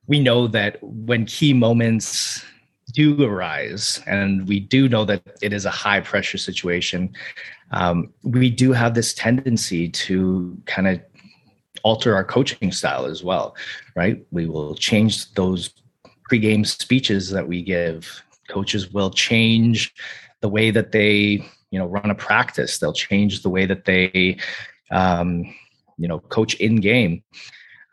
we 0.07 0.21
know 0.21 0.47
that 0.47 0.79
when 0.83 1.27
key 1.27 1.53
moments 1.53 2.45
do 2.93 3.21
arise, 3.25 4.01
and 4.07 4.47
we 4.47 4.61
do 4.61 4.89
know 4.89 5.05
that 5.05 5.23
it 5.43 5.53
is 5.53 5.67
a 5.67 5.71
high 5.71 6.01
pressure 6.01 6.39
situation, 6.39 7.13
um, 7.73 8.13
we 8.23 8.49
do 8.49 8.73
have 8.73 8.95
this 8.95 9.13
tendency 9.13 9.89
to 9.89 10.57
kind 10.67 10.87
of 10.87 11.01
alter 11.83 12.15
our 12.15 12.25
coaching 12.25 12.71
style 12.71 13.07
as 13.07 13.25
well, 13.25 13.57
right? 13.97 14.25
We 14.31 14.47
will 14.47 14.75
change 14.77 15.33
those 15.35 15.71
pregame 16.31 16.67
speeches 16.67 17.31
that 17.31 17.47
we 17.47 17.63
give. 17.63 18.23
Coaches 18.49 18.93
will 18.93 19.11
change 19.11 19.93
the 20.41 20.49
way 20.49 20.71
that 20.71 20.93
they, 20.93 21.45
you 21.71 21.79
know, 21.79 21.87
run 21.87 22.11
a 22.11 22.15
practice. 22.15 22.79
They'll 22.79 22.93
change 22.93 23.43
the 23.43 23.51
way 23.51 23.67
that 23.67 23.85
they, 23.85 24.39
um, 24.91 25.53
you 25.99 26.09
know, 26.09 26.19
coach 26.19 26.55
in 26.55 26.77
game. 26.77 27.23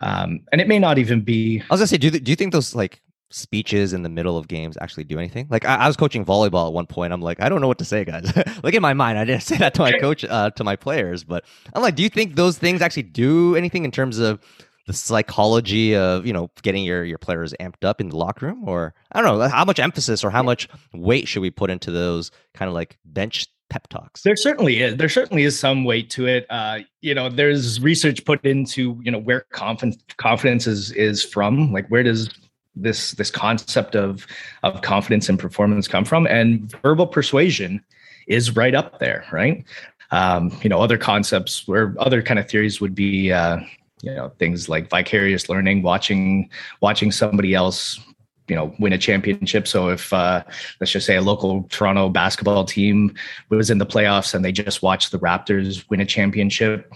Um, 0.02 0.42
and 0.52 0.60
it 0.60 0.68
may 0.68 0.80
not 0.80 0.98
even 0.98 1.22
be. 1.22 1.62
I 1.62 1.66
was 1.74 1.80
gonna 1.80 1.88
say, 1.88 1.98
do 1.98 2.12
do 2.12 2.32
you 2.32 2.36
think 2.36 2.52
those 2.52 2.76
like 2.76 3.02
speeches 3.32 3.94
in 3.94 4.04
the 4.04 4.10
middle 4.10 4.38
of 4.38 4.48
games 4.48 4.78
actually 4.82 5.06
do 5.06 5.18
anything? 5.18 5.48
Like 5.50 5.66
I, 5.66 5.76
I 5.76 5.88
was 5.88 5.98
coaching 5.98 6.26
volleyball 6.26 6.68
at 6.68 6.74
one 6.74 6.86
point. 6.86 7.14
I'm 7.14 7.22
like, 7.22 7.42
I 7.42 7.50
don't 7.50 7.62
know 7.62 7.68
what 7.68 7.80
to 7.80 7.86
say, 7.86 8.04
guys. 8.04 8.32
like 8.64 8.74
in 8.74 8.82
my 8.82 8.94
mind, 8.94 9.18
I 9.18 9.26
didn't 9.26 9.44
say 9.44 9.58
that 9.58 9.74
to 9.76 9.82
my 9.82 9.94
coach, 9.94 10.24
uh, 10.26 10.50
to 10.52 10.64
my 10.64 10.76
players, 10.76 11.24
but 11.24 11.46
I'm 11.74 11.82
like, 11.82 11.96
do 11.96 12.04
you 12.04 12.10
think 12.10 12.36
those 12.36 12.58
things 12.58 12.82
actually 12.82 13.04
do 13.04 13.56
anything 13.56 13.86
in 13.86 13.92
terms 13.92 14.20
of 14.20 14.40
the 14.86 14.94
psychology 14.94 15.96
of 15.96 16.26
you 16.26 16.34
know 16.34 16.52
getting 16.62 16.84
your 16.84 17.06
your 17.06 17.18
players 17.18 17.54
amped 17.60 17.86
up 17.86 18.02
in 18.02 18.10
the 18.10 18.18
locker 18.18 18.48
room, 18.48 18.68
or 18.68 18.94
I 19.12 19.22
don't 19.22 19.38
know 19.38 19.48
how 19.48 19.66
much 19.66 19.80
emphasis 19.80 20.24
or 20.24 20.30
how 20.30 20.44
much 20.44 20.68
weight 20.94 21.28
should 21.28 21.42
we 21.42 21.52
put 21.52 21.70
into 21.70 21.92
those 21.92 22.32
kind 22.54 22.68
of 22.68 22.76
like 22.76 22.98
bench 23.06 23.48
pep 23.74 23.88
talks? 23.88 24.22
There 24.22 24.36
certainly 24.36 24.82
is. 24.82 24.98
There 24.98 25.10
certainly 25.10 25.44
is 25.44 25.58
some 25.58 25.84
weight 25.84 26.12
to 26.12 26.28
it. 26.28 26.46
Uh, 26.50 26.80
you 27.02 27.16
know, 27.16 27.28
there's 27.28 27.82
research 27.82 28.24
put 28.24 28.46
into 28.46 29.02
you 29.04 29.12
know 29.12 29.18
where 29.18 29.42
confidence 29.50 29.98
confidence 30.18 30.68
is 30.68 30.92
is 30.92 31.24
from. 31.24 31.74
Like, 31.74 31.88
where 31.88 32.04
does 32.04 32.30
this 32.76 33.12
this 33.14 33.32
concept 33.32 33.96
of 33.96 34.28
of 34.62 34.82
confidence 34.84 35.28
and 35.28 35.40
performance 35.40 35.88
come 35.88 36.06
from? 36.06 36.28
And 36.28 36.72
verbal 36.84 37.08
persuasion 37.08 37.84
is 38.28 38.56
right 38.56 38.76
up 38.76 39.00
there, 39.00 39.26
right? 39.32 39.66
Um, 40.12 40.56
you 40.62 40.70
know, 40.70 40.80
other 40.80 41.00
concepts 41.00 41.68
where 41.68 41.96
other 41.98 42.22
kind 42.22 42.40
of 42.40 42.48
theories 42.48 42.80
would 42.80 42.96
be. 42.96 43.32
Uh, 43.32 43.60
you 44.06 44.14
know 44.14 44.28
things 44.38 44.68
like 44.68 44.90
vicarious 44.90 45.48
learning 45.48 45.82
watching 45.82 46.50
watching 46.82 47.10
somebody 47.10 47.56
else 47.56 48.02
you 48.48 48.56
know 48.56 48.76
win 48.80 48.94
a 48.94 48.98
championship. 48.98 49.68
So 49.68 49.90
if 49.90 50.12
uh, 50.14 50.44
let's 50.80 50.92
just 50.92 51.06
say 51.06 51.16
a 51.16 51.22
local 51.22 51.64
toronto 51.70 52.10
basketball 52.10 52.66
team 52.66 53.16
was 53.50 53.70
in 53.70 53.78
the 53.78 53.86
playoffs 53.86 54.34
and 54.34 54.44
they 54.44 54.52
just 54.52 54.82
watched 54.82 55.12
the 55.12 55.20
raptors 55.20 55.90
win 55.90 56.00
a 56.00 56.06
championship 56.06 56.92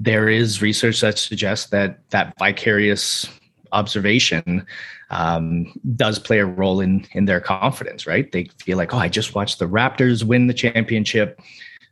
there 0.00 0.30
is 0.30 0.62
research 0.62 1.02
that 1.02 1.18
suggests 1.18 1.68
that 1.70 2.00
that 2.08 2.32
vicarious 2.38 3.28
observation 3.72 4.66
um, 5.10 5.72
does 5.94 6.18
play 6.18 6.38
a 6.38 6.46
role 6.46 6.80
in 6.80 7.06
in 7.12 7.26
their 7.26 7.40
confidence 7.40 8.06
right? 8.06 8.32
They 8.32 8.44
feel 8.58 8.78
like 8.78 8.94
oh 8.94 8.98
i 8.98 9.08
just 9.08 9.34
watched 9.34 9.58
the 9.58 9.68
raptors 9.68 10.24
win 10.24 10.48
the 10.48 10.54
championship. 10.54 11.38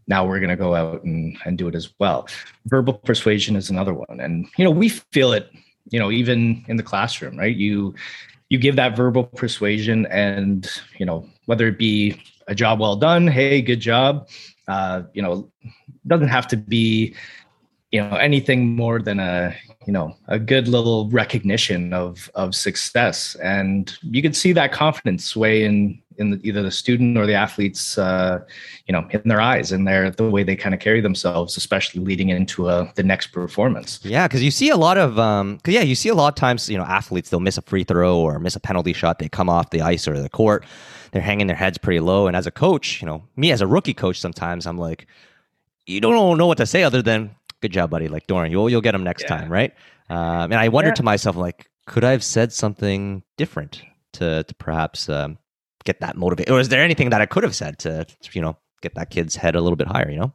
Now 0.07 0.27
we're 0.27 0.41
going 0.41 0.49
to 0.49 0.57
go 0.57 0.75
out 0.75 1.05
and, 1.05 1.37
and 1.45 1.59
do 1.59 1.69
it 1.69 1.75
as 1.75 1.93
well. 1.99 2.27
Verbal 2.65 2.95
persuasion 2.95 3.57
is 3.57 3.69
another 3.69 3.93
one. 3.93 4.21
And 4.21 4.49
you 4.57 4.65
know 4.65 4.71
we 4.71 4.89
feel 4.89 5.33
it 5.33 5.51
you 5.91 5.99
know 5.99 6.11
even 6.11 6.65
in 6.67 6.79
the 6.79 6.83
classroom 6.83 7.39
right? 7.39 7.55
You 7.55 7.95
you 8.49 8.59
give 8.59 8.77
that 8.77 8.97
verbal 8.97 9.25
persuasion 9.25 10.07
and 10.07 10.71
you 10.99 11.07
know 11.07 11.29
whether 11.47 11.67
it 11.69 11.79
be 11.79 12.21
a 12.47 12.55
job 12.55 12.81
well 12.81 12.97
done 12.97 13.27
hey 13.27 13.61
good 13.61 13.81
job 13.81 14.29
uh, 14.69 15.03
you 15.13 15.23
know 15.23 15.51
doesn't 16.07 16.29
have 16.29 16.47
to 16.47 16.57
be 16.57 17.15
you 17.91 18.01
know 18.01 18.17
anything 18.17 18.77
more 18.77 19.01
than 19.01 19.19
a 19.19 19.55
you 19.87 19.93
know 19.93 20.15
a 20.29 20.39
good 20.39 20.69
little 20.69 21.09
recognition 21.09 21.93
of 21.93 22.31
of 22.35 22.55
success. 22.55 23.35
And 23.37 23.93
you 24.03 24.23
can 24.23 24.35
see 24.35 24.53
that 24.53 24.73
confidence 24.73 25.25
sway 25.25 25.65
in 25.65 26.01
in 26.19 26.31
the, 26.31 26.41
either 26.43 26.63
the 26.63 26.71
student 26.71 27.17
or 27.17 27.27
the 27.27 27.35
athletes 27.35 27.97
uh, 27.97 28.41
you 28.87 28.93
know 28.93 29.09
in 29.11 29.23
their 29.25 29.41
eyes 29.41 29.73
and 29.73 29.87
their 29.87 30.11
the 30.11 30.29
way 30.29 30.43
they 30.43 30.57
kind 30.57 30.75
of 30.75 30.81
carry 30.81 31.01
themselves 31.01 31.57
especially 31.57 32.03
leading 32.03 32.29
into 32.29 32.69
a, 32.69 32.83
uh, 32.83 32.93
the 32.97 33.03
next 33.03 33.29
performance. 33.29 34.01
Yeah 34.03 34.29
because 34.29 34.43
you 34.43 34.51
see 34.51 34.69
a 34.69 34.77
lot 34.77 34.99
of 34.99 35.19
um 35.19 35.59
cause 35.61 35.73
yeah 35.73 35.83
you 35.83 35.95
see 35.95 36.11
a 36.11 36.15
lot 36.15 36.29
of 36.29 36.35
times 36.35 36.69
you 36.69 36.77
know 36.77 36.85
athletes 36.85 37.31
they'll 37.31 37.41
miss 37.41 37.57
a 37.57 37.63
free 37.63 37.85
throw 37.85 38.19
or 38.19 38.39
miss 38.39 38.57
a 38.57 38.61
penalty 38.61 38.93
shot. 38.93 39.19
They 39.19 39.31
come 39.31 39.49
off 39.49 39.71
the 39.71 39.81
ice 39.81 40.07
or 40.07 40.21
the 40.21 40.29
court. 40.29 40.67
They're 41.13 41.23
hanging 41.23 41.47
their 41.47 41.57
heads 41.57 41.79
pretty 41.79 42.01
low. 42.01 42.27
And 42.27 42.37
as 42.37 42.47
a 42.47 42.51
coach 42.51 43.01
you 43.01 43.07
know 43.07 43.23
me 43.37 43.51
as 43.51 43.63
a 43.63 43.67
rookie 43.67 43.95
coach 43.95 44.21
sometimes 44.21 44.67
i'm 44.67 44.77
like 44.77 45.07
you 45.87 46.03
don't 46.03 46.37
know 46.37 46.47
what 46.47 46.59
to 46.59 46.67
say 46.67 46.83
other 46.83 47.01
than 47.01 47.35
good 47.61 47.73
job, 47.73 47.91
buddy. 47.91 48.09
Like 48.09 48.27
Doran, 48.27 48.51
you'll 48.51 48.71
you'll 48.71 48.81
get 48.81 48.93
them 48.93 49.05
next 49.05 49.23
yeah. 49.23 49.29
time, 49.37 49.51
right? 49.51 49.73
Um, 50.11 50.53
and 50.53 50.57
I 50.57 50.69
wondered 50.69 50.91
yeah. 50.91 50.95
to 50.95 51.03
myself, 51.03 51.37
like, 51.37 51.71
could 51.87 52.05
I 52.05 52.13
have 52.13 52.25
said 52.25 52.53
something 52.53 53.23
different 53.37 53.83
to 54.15 54.45
to 54.45 54.55
perhaps 54.55 55.09
um, 55.09 55.39
get 55.85 56.01
that 56.01 56.17
motivated, 56.17 56.53
or 56.53 56.61
is 56.61 56.69
there 56.69 56.83
anything 56.83 57.11
that 57.11 57.21
I 57.21 57.27
could 57.27 57.45
have 57.45 57.55
said 57.55 57.79
to 57.81 58.07
you 58.33 58.43
know 58.43 58.57
get 58.83 58.95
that 58.95 59.11
kid's 59.11 59.37
head 59.37 59.55
a 59.55 59.61
little 59.61 59.77
bit 59.77 59.87
higher? 59.87 60.11
You 60.11 60.19
know. 60.19 60.33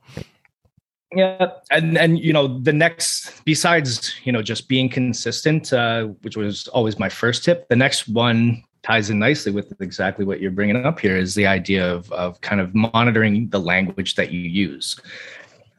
Yeah, 1.15 1.51
and 1.69 1.97
and 1.97 2.19
you 2.19 2.33
know 2.33 2.59
the 2.59 2.73
next 2.73 3.43
besides 3.45 4.15
you 4.23 4.31
know 4.31 4.41
just 4.41 4.67
being 4.67 4.89
consistent, 4.89 5.71
uh, 5.71 6.05
which 6.21 6.37
was 6.37 6.67
always 6.69 6.97
my 6.97 7.09
first 7.09 7.43
tip. 7.43 7.67
The 7.69 7.75
next 7.75 8.07
one 8.07 8.63
ties 8.81 9.09
in 9.09 9.17
nicely 9.17 9.51
with 9.51 9.73
exactly 9.79 10.25
what 10.25 10.41
you're 10.41 10.51
bringing 10.51 10.85
up 10.85 10.99
here 10.99 11.15
is 11.15 11.35
the 11.35 11.47
idea 11.47 11.89
of 11.89 12.11
of 12.11 12.41
kind 12.41 12.59
of 12.59 12.73
monitoring 12.73 13.47
the 13.49 13.59
language 13.59 14.15
that 14.15 14.31
you 14.31 14.41
use 14.41 14.99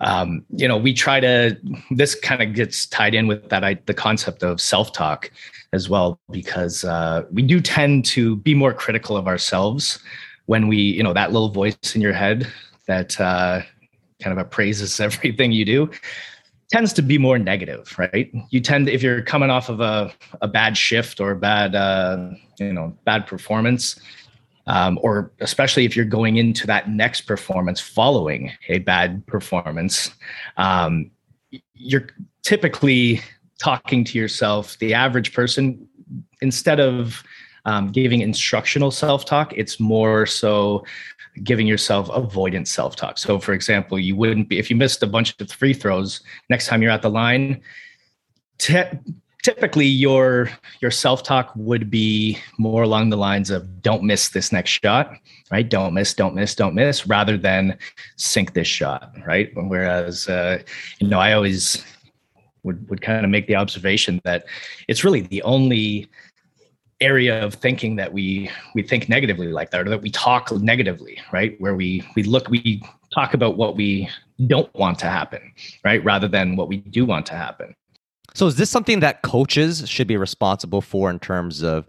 um, 0.00 0.44
you 0.50 0.68
know, 0.68 0.76
we 0.76 0.92
try 0.92 1.20
to. 1.20 1.56
This 1.90 2.14
kind 2.14 2.42
of 2.42 2.54
gets 2.54 2.86
tied 2.86 3.14
in 3.14 3.26
with 3.26 3.48
that 3.48 3.64
I, 3.64 3.74
the 3.86 3.94
concept 3.94 4.42
of 4.42 4.60
self-talk 4.60 5.30
as 5.72 5.88
well, 5.88 6.18
because 6.30 6.84
uh, 6.84 7.24
we 7.32 7.42
do 7.42 7.60
tend 7.60 8.04
to 8.06 8.36
be 8.36 8.54
more 8.54 8.72
critical 8.72 9.16
of 9.16 9.26
ourselves 9.26 9.98
when 10.46 10.68
we, 10.68 10.76
you 10.76 11.02
know, 11.02 11.12
that 11.12 11.32
little 11.32 11.48
voice 11.48 11.76
in 11.94 12.00
your 12.00 12.12
head 12.12 12.46
that 12.86 13.18
uh, 13.20 13.62
kind 14.22 14.38
of 14.38 14.38
appraises 14.38 15.00
everything 15.08 15.52
you 15.52 15.64
do 15.64 15.90
tends 16.70 16.92
to 16.94 17.02
be 17.02 17.18
more 17.18 17.38
negative, 17.38 17.94
right? 17.98 18.32
You 18.50 18.60
tend, 18.60 18.88
if 18.88 19.02
you're 19.02 19.22
coming 19.22 19.50
off 19.50 19.68
of 19.68 19.80
a, 19.80 20.12
a 20.40 20.48
bad 20.48 20.76
shift 20.76 21.20
or 21.20 21.32
a 21.32 21.36
bad, 21.36 21.74
uh, 21.74 22.30
you 22.58 22.72
know, 22.72 22.96
bad 23.04 23.26
performance, 23.26 24.00
um, 24.66 24.99
or 25.02 25.33
especially 25.40 25.85
if 25.85 25.94
you're 25.94 26.04
going 26.04 26.37
into 26.37 26.66
that 26.66 26.88
next 26.88 27.23
performance 27.23 27.80
following 27.80 28.52
a 28.68 28.78
bad 28.78 29.26
performance, 29.26 30.11
um, 30.56 31.11
you're 31.75 32.09
typically 32.42 33.21
talking 33.59 34.04
to 34.04 34.18
yourself. 34.18 34.78
The 34.78 34.94
average 34.94 35.33
person, 35.33 35.87
instead 36.40 36.80
of 36.80 37.23
um, 37.64 37.92
giving 37.92 38.21
instructional 38.21 38.90
self 38.90 39.25
talk, 39.25 39.52
it's 39.54 39.80
more 39.80 40.26
so 40.26 40.85
giving 41.42 41.66
yourself 41.66 42.09
avoidance 42.11 42.71
self 42.71 42.97
talk. 42.97 43.18
So, 43.18 43.38
for 43.38 43.52
example, 43.52 43.99
you 43.99 44.16
wouldn't 44.16 44.49
be, 44.49 44.59
if 44.59 44.71
you 44.71 44.76
missed 44.76 45.02
a 45.02 45.06
bunch 45.06 45.35
of 45.40 45.50
free 45.50 45.75
throws, 45.75 46.21
next 46.49 46.66
time 46.66 46.83
you're 46.83 46.90
at 46.90 47.02
the 47.02 47.11
line, 47.11 47.61
typically 49.44 49.86
your 49.86 50.50
your 50.80 50.90
self-talk 50.90 51.52
would 51.54 51.90
be 51.90 52.38
more 52.58 52.82
along 52.82 53.10
the 53.10 53.16
lines 53.16 53.50
of 53.50 53.82
don't 53.82 54.02
miss 54.02 54.30
this 54.30 54.50
next 54.50 54.70
shot 54.70 55.14
right? 55.52 55.68
Don't 55.68 55.94
miss 55.94 56.14
don't 56.14 56.34
miss 56.34 56.54
don't 56.54 56.74
miss 56.74 57.06
rather 57.06 57.36
than 57.36 57.78
sink 58.16 58.54
this 58.54 58.66
shot 58.66 59.12
right? 59.24 59.50
Whereas 59.54 60.28
uh, 60.28 60.62
you 60.98 61.06
know 61.06 61.20
i 61.20 61.32
always 61.34 61.84
would 62.64 62.88
would 62.88 63.02
kind 63.02 63.24
of 63.24 63.30
make 63.30 63.46
the 63.46 63.54
observation 63.54 64.20
that 64.24 64.46
it's 64.88 65.04
really 65.04 65.20
the 65.20 65.42
only 65.42 66.08
area 67.00 67.44
of 67.44 67.54
thinking 67.54 67.96
that 67.96 68.10
we 68.12 68.50
we 68.74 68.82
think 68.82 69.08
negatively 69.10 69.48
like 69.48 69.70
that 69.70 69.82
or 69.82 69.90
that 69.90 70.00
we 70.00 70.10
talk 70.10 70.50
negatively 70.52 71.20
right? 71.32 71.60
Where 71.60 71.74
we 71.74 72.02
we 72.16 72.22
look 72.22 72.48
we 72.48 72.82
talk 73.12 73.34
about 73.34 73.58
what 73.58 73.76
we 73.76 74.08
don't 74.46 74.74
want 74.74 74.98
to 75.00 75.06
happen 75.06 75.52
right? 75.84 76.02
Rather 76.02 76.28
than 76.28 76.56
what 76.56 76.68
we 76.68 76.78
do 76.78 77.04
want 77.04 77.26
to 77.26 77.34
happen 77.34 77.76
so 78.34 78.46
is 78.46 78.56
this 78.56 78.70
something 78.70 79.00
that 79.00 79.22
coaches 79.22 79.88
should 79.88 80.06
be 80.06 80.16
responsible 80.16 80.80
for 80.80 81.08
in 81.08 81.18
terms 81.18 81.62
of 81.62 81.86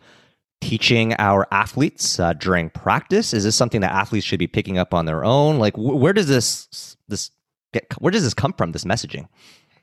teaching 0.61 1.13
our 1.19 1.47
athletes 1.51 2.19
uh, 2.19 2.33
during 2.33 2.69
practice? 2.69 3.33
Is 3.33 3.43
this 3.43 3.55
something 3.55 3.81
that 3.81 3.91
athletes 3.91 4.25
should 4.25 4.39
be 4.39 4.47
picking 4.47 4.77
up 4.77 4.93
on 4.93 5.05
their 5.05 5.25
own? 5.25 5.57
Like, 5.59 5.75
wh- 5.75 5.99
where 5.99 6.13
does 6.13 6.27
this 6.27 6.97
this 7.07 7.31
get? 7.73 7.85
Where 7.99 8.11
does 8.11 8.23
this 8.23 8.33
come 8.33 8.53
from? 8.53 8.71
This 8.71 8.85
messaging? 8.85 9.27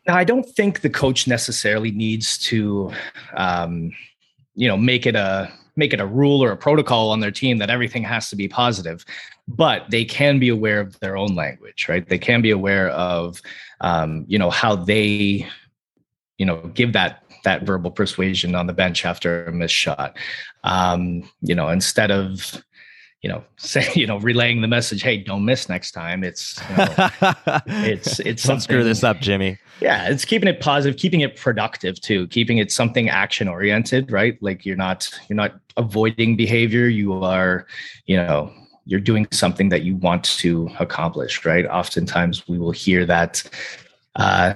Now, 0.07 0.17
I 0.17 0.25
don't 0.25 0.45
think 0.45 0.81
the 0.81 0.91
coach 0.91 1.29
necessarily 1.29 1.93
needs 1.93 2.37
to, 2.39 2.93
um, 3.37 3.93
you 4.55 4.67
know, 4.67 4.77
make 4.77 5.07
it 5.07 5.15
a 5.15 5.53
make 5.77 5.93
it 5.93 6.01
a 6.01 6.07
rule 6.07 6.43
or 6.45 6.53
a 6.53 6.57
protocol 6.57 7.11
on 7.11 7.21
their 7.21 7.31
team 7.31 7.59
that 7.59 7.71
everything 7.71 8.03
has 8.03 8.29
to 8.29 8.37
be 8.37 8.47
positive, 8.47 9.05
but 9.49 9.89
they 9.91 10.05
can 10.05 10.39
be 10.39 10.49
aware 10.49 10.81
of 10.81 10.99
their 11.01 11.17
own 11.17 11.35
language, 11.35 11.87
right? 11.89 12.07
They 12.07 12.19
can 12.19 12.43
be 12.43 12.51
aware 12.51 12.91
of, 12.91 13.41
um, 13.81 14.27
you 14.29 14.39
know, 14.39 14.51
how 14.51 14.77
they 14.77 15.49
you 16.39 16.47
know 16.47 16.59
give 16.75 16.93
that 16.93 17.25
that 17.45 17.63
verbal 17.65 17.91
persuasion 17.91 18.55
on 18.55 18.67
the 18.67 18.73
bench 18.73 19.05
after 19.05 19.47
a 19.47 19.53
missed 19.53 19.75
shot. 19.75 20.17
Um, 20.65 21.29
you 21.41 21.55
know, 21.55 21.69
instead 21.69 22.11
of 22.11 22.63
you 23.23 23.29
know, 23.29 23.45
say, 23.57 23.89
you 23.95 24.07
know, 24.07 24.19
relaying 24.19 24.61
the 24.61 24.69
message, 24.69 25.03
hey, 25.03 25.17
don't 25.17 25.45
miss 25.45 25.69
next 25.69 25.93
time. 25.93 26.23
It's, 26.25 26.61
you 26.71 26.77
know, 26.77 26.95
it's, 27.67 28.21
it's 28.21 28.43
Don't 28.43 28.61
screw 28.61 28.85
this 28.85 29.03
up, 29.05 29.21
Jimmy. 29.21 29.59
Yeah, 29.81 30.09
it's 30.09 30.25
keeping 30.25 30.49
it 30.49 30.61
positive, 30.61 30.99
keeping 30.99 31.21
it 31.21 31.37
productive 31.37 32.01
too, 32.01 32.27
keeping 32.29 32.59
it 32.59 32.71
something 32.71 33.09
action 33.09 33.49
oriented, 33.49 34.13
right? 34.13 34.37
Like 34.43 34.67
you're 34.67 34.77
not, 34.77 35.09
you're 35.29 35.37
not 35.37 35.55
avoiding 35.77 36.37
behavior. 36.37 36.87
You 36.87 37.15
are, 37.25 37.67
you 38.07 38.17
know, 38.17 38.53
you're 38.85 39.01
doing 39.01 39.27
something 39.31 39.69
that 39.71 39.83
you 39.83 39.97
want 39.97 40.25
to 40.25 40.69
accomplish, 40.81 41.45
right? 41.45 41.67
Oftentimes 41.67 42.49
we 42.49 42.59
will 42.59 42.73
hear 42.73 43.07
that, 43.07 43.43
uh, 44.17 44.55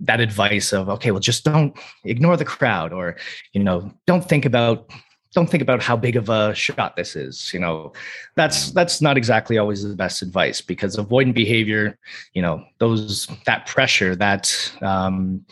that 0.00 0.20
advice 0.20 0.72
of 0.72 0.88
okay 0.88 1.10
well 1.10 1.20
just 1.20 1.44
don't 1.44 1.78
ignore 2.04 2.36
the 2.36 2.44
crowd 2.44 2.92
or 2.92 3.16
you 3.52 3.62
know 3.62 3.92
don't 4.06 4.28
think 4.28 4.44
about 4.44 4.90
don't 5.32 5.48
think 5.48 5.62
about 5.62 5.82
how 5.82 5.96
big 5.96 6.16
of 6.16 6.28
a 6.28 6.54
shot 6.54 6.96
this 6.96 7.14
is 7.14 7.52
you 7.54 7.60
know. 7.60 7.92
That's 8.36 8.72
that's 8.72 9.00
not 9.00 9.16
exactly 9.16 9.58
always 9.58 9.82
the 9.82 9.94
best 9.94 10.22
advice 10.22 10.60
because 10.60 10.96
avoidant 10.96 11.34
behavior 11.34 11.98
you 12.34 12.42
know 12.42 12.64
those 12.78 13.28
that 13.46 13.66
pressure 13.66 14.16
that 14.16 14.72
um 14.82 15.44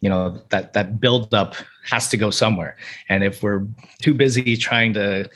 you 0.00 0.08
know 0.08 0.40
that 0.50 0.72
that 0.74 1.00
build 1.00 1.32
up 1.34 1.54
has 1.84 2.08
to 2.10 2.16
go 2.16 2.30
somewhere. 2.30 2.76
And 3.08 3.24
if 3.24 3.42
we're 3.42 3.66
too 4.02 4.14
busy 4.14 4.56
trying 4.56 4.92
to 4.94 5.28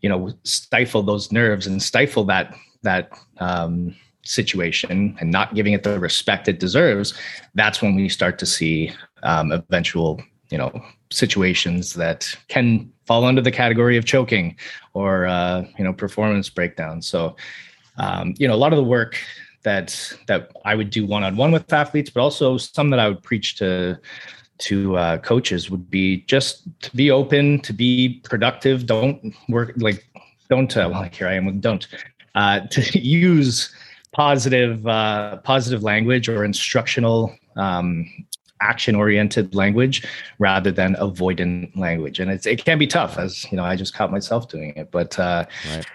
you 0.00 0.08
know 0.08 0.32
stifle 0.44 1.02
those 1.02 1.32
nerves 1.32 1.66
and 1.66 1.82
stifle 1.82 2.24
that 2.24 2.54
that 2.82 3.10
um 3.38 3.96
situation 4.22 5.16
and 5.20 5.30
not 5.30 5.54
giving 5.54 5.72
it 5.72 5.82
the 5.82 5.98
respect 5.98 6.46
it 6.46 6.60
deserves 6.60 7.14
that's 7.54 7.80
when 7.80 7.94
we 7.94 8.08
start 8.08 8.38
to 8.38 8.46
see 8.46 8.92
um, 9.22 9.50
eventual 9.50 10.20
you 10.50 10.58
know 10.58 10.70
situations 11.10 11.94
that 11.94 12.36
can 12.48 12.90
fall 13.06 13.24
under 13.24 13.40
the 13.40 13.50
category 13.50 13.96
of 13.96 14.04
choking 14.04 14.56
or 14.94 15.26
uh, 15.26 15.64
you 15.78 15.84
know 15.84 15.92
performance 15.92 16.48
breakdown. 16.50 17.02
So 17.02 17.36
um, 17.96 18.34
you 18.38 18.46
know 18.46 18.54
a 18.54 18.56
lot 18.64 18.72
of 18.72 18.76
the 18.76 18.84
work 18.84 19.18
that 19.62 20.16
that 20.26 20.50
I 20.64 20.74
would 20.74 20.90
do 20.90 21.06
one 21.06 21.24
on 21.24 21.36
one 21.36 21.52
with 21.52 21.72
athletes, 21.72 22.10
but 22.10 22.20
also 22.20 22.56
some 22.56 22.90
that 22.90 22.98
I 22.98 23.08
would 23.08 23.22
preach 23.22 23.56
to 23.56 23.98
to 24.58 24.96
uh, 24.96 25.18
coaches 25.18 25.70
would 25.70 25.90
be 25.90 26.22
just 26.22 26.68
to 26.82 26.94
be 26.94 27.10
open, 27.10 27.60
to 27.60 27.72
be 27.72 28.20
productive. 28.24 28.86
Don't 28.86 29.34
work 29.48 29.72
like 29.76 30.06
don't 30.48 30.74
uh, 30.76 30.88
well, 30.92 31.08
here 31.12 31.28
I 31.28 31.34
am 31.34 31.46
with 31.46 31.60
don't 31.60 31.86
uh, 32.34 32.60
to 32.70 32.98
use 32.98 33.74
positive 34.12 34.86
uh, 34.86 35.36
positive 35.38 35.82
language 35.82 36.28
or 36.28 36.44
instructional 36.44 37.34
um, 37.56 38.08
action 38.60 38.94
oriented 38.94 39.54
language 39.54 40.06
rather 40.38 40.70
than 40.70 40.94
avoidant 40.96 41.74
language. 41.76 42.20
And 42.20 42.30
it's, 42.30 42.46
it 42.46 42.64
can 42.64 42.78
be 42.78 42.86
tough 42.86 43.18
as 43.18 43.50
you 43.50 43.56
know 43.56 43.64
i 43.64 43.76
just 43.76 43.94
caught 43.94 44.10
myself 44.10 44.48
doing 44.48 44.72
it. 44.76 44.90
But 44.90 45.18
uh, 45.18 45.46
right. 45.70 45.86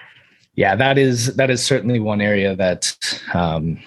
yeah 0.56 0.76
that 0.76 0.98
is 0.98 1.36
that 1.36 1.50
is 1.50 1.64
certainly 1.64 2.00
one 2.00 2.22
area 2.22 2.56
that 2.56 2.96
um, 3.34 3.80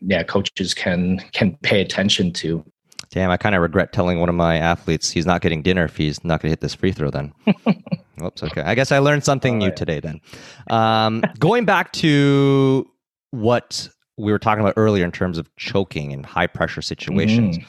yeah 0.00 0.22
coaches 0.22 0.74
can 0.74 1.18
can 1.32 1.56
pay 1.62 1.80
attention 1.80 2.32
to. 2.34 2.64
Damn 3.10 3.30
i 3.30 3.36
kind 3.36 3.54
of 3.54 3.62
regret 3.62 3.92
telling 3.92 4.20
one 4.20 4.28
of 4.28 4.34
my 4.34 4.56
athletes 4.56 5.10
he's 5.10 5.26
not 5.26 5.42
getting 5.42 5.62
dinner 5.62 5.84
if 5.84 5.96
he's 5.96 6.22
not 6.24 6.40
going 6.40 6.48
to 6.48 6.52
hit 6.52 6.60
this 6.60 6.74
free 6.74 6.92
throw 6.92 7.10
then. 7.10 7.32
Oops 8.22 8.42
okay. 8.42 8.62
I 8.62 8.74
guess 8.74 8.92
i 8.92 8.98
learned 8.98 9.24
something 9.24 9.58
new 9.58 9.70
today 9.70 10.00
then. 10.00 10.20
Um, 10.68 11.24
going 11.38 11.64
back 11.64 11.92
to 11.94 12.88
what 13.32 13.88
we 14.16 14.30
were 14.30 14.38
talking 14.38 14.62
about 14.62 14.74
earlier 14.76 15.04
in 15.04 15.10
terms 15.10 15.36
of 15.36 15.54
choking 15.56 16.12
and 16.12 16.24
high 16.24 16.46
pressure 16.46 16.82
situations 16.82 17.58
mm 17.58 17.66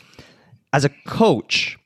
as 0.73 0.83
a 0.83 0.89
coach, 1.05 1.77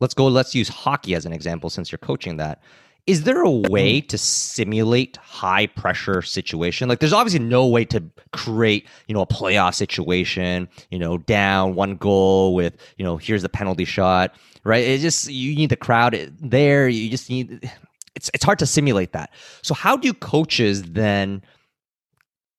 let's 0.00 0.12
go, 0.12 0.26
let's 0.26 0.54
use 0.54 0.68
hockey 0.68 1.14
as 1.14 1.24
an 1.24 1.32
example 1.32 1.70
since 1.70 1.90
you're 1.90 1.98
coaching 1.98 2.36
that. 2.36 2.60
Is 3.06 3.24
there 3.24 3.42
a 3.42 3.50
way 3.50 4.00
to 4.00 4.18
simulate 4.18 5.16
high 5.16 5.66
pressure 5.66 6.22
situation? 6.22 6.88
Like 6.88 7.00
there's 7.00 7.12
obviously 7.12 7.40
no 7.40 7.66
way 7.66 7.84
to 7.86 8.02
create, 8.32 8.86
you 9.08 9.14
know, 9.14 9.22
a 9.22 9.26
playoff 9.26 9.74
situation, 9.74 10.68
you 10.90 11.00
know, 11.00 11.18
down 11.18 11.74
one 11.74 11.96
goal 11.96 12.54
with, 12.54 12.76
you 12.96 13.04
know, 13.04 13.16
here's 13.16 13.42
the 13.42 13.48
penalty 13.48 13.84
shot, 13.84 14.36
right? 14.62 14.84
It 14.84 15.00
just 15.00 15.28
you 15.28 15.56
need 15.56 15.70
the 15.70 15.76
crowd 15.76 16.32
there. 16.40 16.88
You 16.88 17.10
just 17.10 17.28
need 17.28 17.68
it's 18.14 18.30
it's 18.34 18.44
hard 18.44 18.60
to 18.60 18.66
simulate 18.66 19.12
that. 19.12 19.30
So 19.62 19.74
how 19.74 19.96
do 19.96 20.12
coaches 20.14 20.84
then 20.84 21.42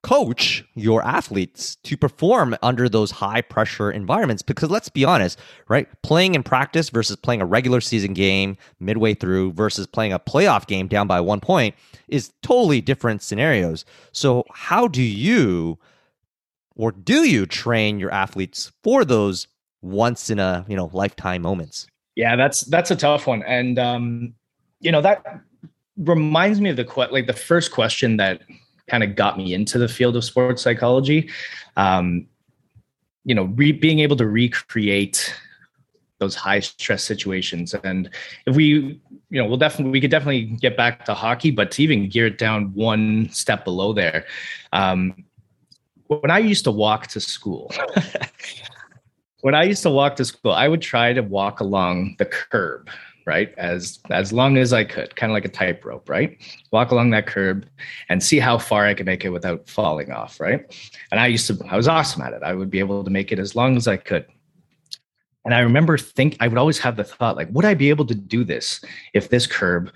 coach 0.03 0.63
your 0.75 1.03
athletes 1.03 1.77
to 1.77 1.97
perform 1.97 2.55
under 2.61 2.87
those 2.89 3.09
high 3.09 3.41
pressure 3.41 3.89
environments. 3.89 4.43
Because 4.43 4.69
let's 4.69 4.89
be 4.89 5.03
honest 5.05 5.39
right? 5.67 5.87
Playing 6.03 6.35
in 6.35 6.43
practice 6.43 6.89
versus 6.89 7.15
playing 7.15 7.41
a 7.41 7.45
regular 7.45 7.81
season 7.81 8.13
game 8.13 8.57
midway 8.79 9.13
through 9.13 9.53
versus 9.53 9.87
playing 9.87 10.13
a 10.13 10.19
playoff 10.19 10.67
game 10.67 10.87
down 10.87 11.07
by 11.07 11.19
one 11.19 11.39
point 11.39 11.75
is 12.07 12.31
totally 12.41 12.81
different 12.81 13.21
scenarios. 13.21 13.85
So 14.11 14.45
how 14.51 14.87
do 14.87 15.01
you 15.01 15.79
or 16.75 16.91
do 16.91 17.27
you 17.27 17.45
train 17.45 17.99
your 17.99 18.11
athletes 18.11 18.71
for 18.83 19.05
those 19.05 19.47
once 19.81 20.29
in 20.29 20.39
a 20.39 20.65
you 20.67 20.75
know 20.75 20.89
lifetime 20.93 21.41
moments? 21.41 21.87
Yeah 22.15 22.35
that's 22.35 22.61
that's 22.61 22.91
a 22.91 22.95
tough 22.95 23.25
one. 23.25 23.41
And 23.43 23.79
um 23.79 24.33
you 24.79 24.91
know 24.91 25.01
that 25.01 25.41
reminds 25.97 26.59
me 26.59 26.69
of 26.69 26.75
the 26.75 27.07
like 27.11 27.27
the 27.27 27.33
first 27.33 27.71
question 27.71 28.17
that 28.17 28.41
kind 28.87 29.03
of 29.03 29.15
got 29.15 29.37
me 29.37 29.53
into 29.53 29.77
the 29.77 29.87
field 29.87 30.15
of 30.15 30.23
sports 30.23 30.61
psychology. 30.61 31.29
Um, 31.77 32.27
you 33.25 33.33
know, 33.33 33.45
re- 33.45 33.71
being 33.71 33.99
able 33.99 34.15
to 34.17 34.27
recreate 34.27 35.33
those 36.19 36.35
high 36.35 36.59
stress 36.59 37.03
situations, 37.03 37.73
and 37.73 38.09
if 38.45 38.55
we, 38.55 39.01
you 39.29 39.41
know, 39.41 39.45
we'll 39.45 39.57
definitely 39.57 39.91
we 39.91 40.01
could 40.01 40.11
definitely 40.11 40.43
get 40.43 40.75
back 40.77 41.05
to 41.05 41.13
hockey, 41.13 41.51
but 41.51 41.71
to 41.71 41.83
even 41.83 42.09
gear 42.09 42.27
it 42.27 42.37
down 42.37 42.73
one 42.73 43.29
step 43.29 43.63
below 43.63 43.93
there. 43.93 44.25
Um, 44.73 45.23
when 46.07 46.31
I 46.31 46.39
used 46.39 46.65
to 46.65 46.71
walk 46.71 47.07
to 47.07 47.19
school. 47.19 47.71
when 49.41 49.55
I 49.55 49.63
used 49.63 49.83
to 49.83 49.89
walk 49.89 50.15
to 50.17 50.25
school, 50.25 50.53
I 50.53 50.67
would 50.67 50.81
try 50.81 51.11
to 51.11 51.21
walk 51.21 51.59
along 51.59 52.15
the 52.17 52.25
curb 52.25 52.89
right? 53.25 53.53
As 53.57 53.99
as 54.09 54.33
long 54.33 54.57
as 54.57 54.73
i 54.73 54.83
could 54.83 55.15
kind 55.15 55.31
of 55.31 55.33
like 55.33 55.45
a 55.45 55.49
tightrope 55.49 56.09
right? 56.09 56.37
Walk 56.71 56.91
along 56.91 57.11
that 57.11 57.27
curb 57.27 57.65
and 58.09 58.21
see 58.21 58.39
how 58.39 58.57
far 58.57 58.85
i 58.85 58.93
could 58.93 59.05
make 59.05 59.25
it 59.25 59.29
without 59.29 59.69
falling 59.69 60.11
off 60.11 60.39
right? 60.39 60.61
And 61.11 61.19
i 61.19 61.27
used 61.27 61.47
to 61.47 61.57
i 61.69 61.77
was 61.77 61.87
awesome 61.87 62.21
at 62.21 62.33
it. 62.33 62.43
I 62.43 62.53
would 62.53 62.69
be 62.69 62.79
able 62.79 63.03
to 63.03 63.09
make 63.09 63.31
it 63.31 63.39
as 63.39 63.55
long 63.55 63.77
as 63.77 63.87
i 63.87 63.97
could. 63.97 64.25
And 65.45 65.53
i 65.53 65.59
remember 65.59 65.97
think 65.97 66.37
i 66.39 66.47
would 66.47 66.57
always 66.57 66.79
have 66.79 66.95
the 66.95 67.03
thought 67.03 67.35
like 67.35 67.49
would 67.51 67.65
i 67.65 67.73
be 67.73 67.89
able 67.89 68.05
to 68.05 68.15
do 68.15 68.43
this 68.43 68.83
if 69.13 69.29
this 69.29 69.47
curb 69.47 69.91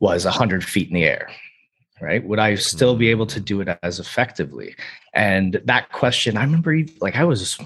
was 0.00 0.24
100 0.24 0.64
feet 0.64 0.88
in 0.88 0.94
the 0.94 1.04
air 1.04 1.28
right? 2.02 2.24
Would 2.24 2.38
i 2.38 2.54
still 2.54 2.96
be 2.96 3.06
hmm. 3.06 3.10
able 3.10 3.26
to 3.26 3.40
do 3.40 3.60
it 3.60 3.78
as 3.82 4.00
effectively? 4.00 4.74
And 5.12 5.60
that 5.66 5.92
question 5.92 6.36
i 6.36 6.42
remember 6.42 6.78
like 7.00 7.16
i 7.16 7.24
was 7.24 7.58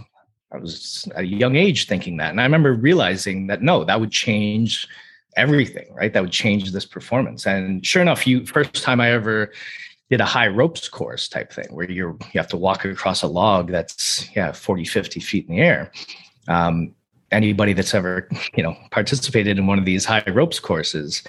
I 0.54 0.58
was 0.58 1.08
at 1.14 1.24
a 1.24 1.26
young 1.26 1.56
age 1.56 1.86
thinking 1.86 2.16
that. 2.18 2.30
And 2.30 2.40
I 2.40 2.44
remember 2.44 2.74
realizing 2.74 3.48
that 3.48 3.62
no, 3.62 3.84
that 3.84 4.00
would 4.00 4.12
change 4.12 4.86
everything, 5.36 5.92
right? 5.94 6.12
That 6.12 6.22
would 6.22 6.32
change 6.32 6.70
this 6.70 6.86
performance. 6.86 7.46
And 7.46 7.84
sure 7.84 8.02
enough, 8.02 8.26
you 8.26 8.46
first 8.46 8.82
time 8.82 9.00
I 9.00 9.10
ever 9.10 9.50
did 10.10 10.20
a 10.20 10.24
high 10.24 10.48
ropes 10.48 10.88
course 10.88 11.28
type 11.28 11.52
thing 11.52 11.66
where 11.70 11.90
you're 11.90 12.16
you 12.32 12.38
have 12.38 12.48
to 12.48 12.56
walk 12.56 12.84
across 12.84 13.22
a 13.22 13.26
log 13.26 13.70
that's 13.70 14.28
yeah 14.36 14.52
40 14.52 14.84
50 14.84 15.20
feet 15.20 15.48
in 15.48 15.56
the 15.56 15.62
air 15.62 15.90
um, 16.46 16.94
anybody 17.32 17.72
that's 17.72 17.94
ever 17.94 18.28
you 18.54 18.62
know 18.62 18.76
participated 18.90 19.58
in 19.58 19.66
one 19.66 19.78
of 19.78 19.84
these 19.84 20.04
high 20.04 20.22
ropes 20.28 20.60
courses 20.60 21.24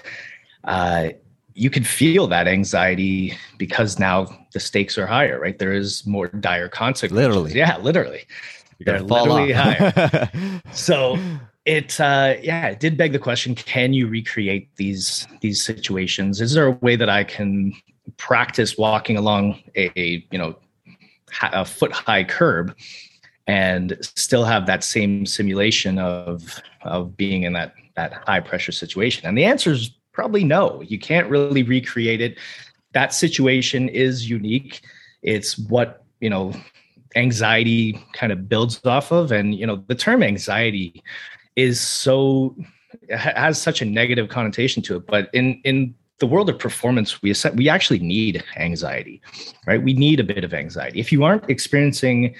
uh, 0.64 1.08
you 1.54 1.70
can 1.70 1.82
feel 1.82 2.26
that 2.26 2.46
anxiety 2.46 3.34
because 3.56 3.98
now 3.98 4.26
the 4.52 4.60
stakes 4.60 4.98
are 4.98 5.06
higher 5.06 5.40
right 5.40 5.58
there 5.58 5.72
is 5.72 6.06
more 6.06 6.28
dire 6.28 6.68
consequences 6.68 7.16
literally 7.16 7.54
yeah 7.54 7.78
literally 7.78 8.24
they're 8.80 9.02
literally 9.02 9.52
higher. 9.52 10.30
so 10.72 11.18
it 11.64 11.98
uh 12.00 12.34
yeah 12.42 12.68
it 12.68 12.80
did 12.80 12.96
beg 12.96 13.12
the 13.12 13.18
question 13.18 13.54
can 13.54 13.92
you 13.92 14.06
recreate 14.06 14.68
these 14.76 15.26
these 15.40 15.62
situations? 15.62 16.40
Is 16.40 16.52
there 16.52 16.66
a 16.66 16.72
way 16.72 16.96
that 16.96 17.08
i 17.08 17.24
can 17.24 17.72
practice 18.18 18.78
walking 18.78 19.16
along 19.16 19.60
a, 19.74 19.90
a 19.98 20.26
you 20.30 20.38
know 20.38 20.56
a 21.42 21.64
foot 21.64 21.92
high 21.92 22.24
curb 22.24 22.74
and 23.46 23.96
still 24.00 24.44
have 24.44 24.66
that 24.66 24.82
same 24.82 25.26
simulation 25.26 25.98
of 25.98 26.60
of 26.82 27.16
being 27.16 27.42
in 27.42 27.52
that 27.52 27.74
that 27.96 28.12
high 28.26 28.40
pressure 28.40 28.72
situation? 28.72 29.26
And 29.26 29.36
the 29.36 29.44
answer 29.44 29.72
is 29.72 29.90
probably 30.12 30.44
no. 30.44 30.82
You 30.82 30.98
can't 30.98 31.28
really 31.28 31.62
recreate 31.62 32.20
it. 32.20 32.38
That 32.92 33.12
situation 33.12 33.88
is 33.88 34.30
unique. 34.30 34.82
It's 35.22 35.58
what 35.58 36.04
you 36.20 36.30
know 36.30 36.52
anxiety 37.16 38.00
kind 38.12 38.32
of 38.32 38.48
builds 38.48 38.84
off 38.84 39.10
of 39.10 39.32
and 39.32 39.54
you 39.54 39.66
know 39.66 39.82
the 39.88 39.94
term 39.94 40.22
anxiety 40.22 41.02
is 41.56 41.80
so 41.80 42.54
has 43.10 43.60
such 43.60 43.82
a 43.82 43.84
negative 43.84 44.28
connotation 44.28 44.82
to 44.82 44.96
it 44.96 45.06
but 45.06 45.28
in 45.32 45.60
in 45.64 45.94
the 46.18 46.26
world 46.26 46.48
of 46.48 46.58
performance 46.58 47.22
we 47.22 47.34
we 47.54 47.68
actually 47.68 47.98
need 47.98 48.42
anxiety 48.56 49.20
right 49.66 49.82
we 49.82 49.92
need 49.94 50.20
a 50.20 50.24
bit 50.24 50.44
of 50.44 50.54
anxiety 50.54 51.00
if 51.00 51.10
you 51.10 51.24
aren't 51.24 51.48
experiencing 51.50 52.34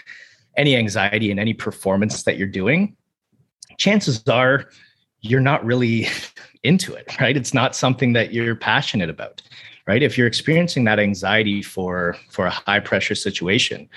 any 0.57 0.77
anxiety 0.77 1.31
in 1.31 1.39
any 1.39 1.53
performance 1.53 2.23
that 2.23 2.37
you're 2.37 2.49
doing 2.49 2.97
chances 3.79 4.23
are 4.29 4.67
you're 5.21 5.41
not 5.41 5.65
really 5.65 6.09
into 6.63 6.95
it, 6.95 7.19
right? 7.21 7.37
It's 7.37 7.55
not 7.55 7.77
something 7.77 8.13
that 8.15 8.33
you're 8.33 8.57
passionate 8.57 9.11
about, 9.11 9.43
right? 9.87 10.03
If 10.03 10.19
you're 10.19 10.27
experiencing 10.27 10.85
that 10.85 10.99
anxiety 10.99 11.63
for 11.63 12.17
for 12.31 12.47
a 12.47 12.51
high 12.51 12.81
pressure 12.81 13.15
situation, 13.15 13.89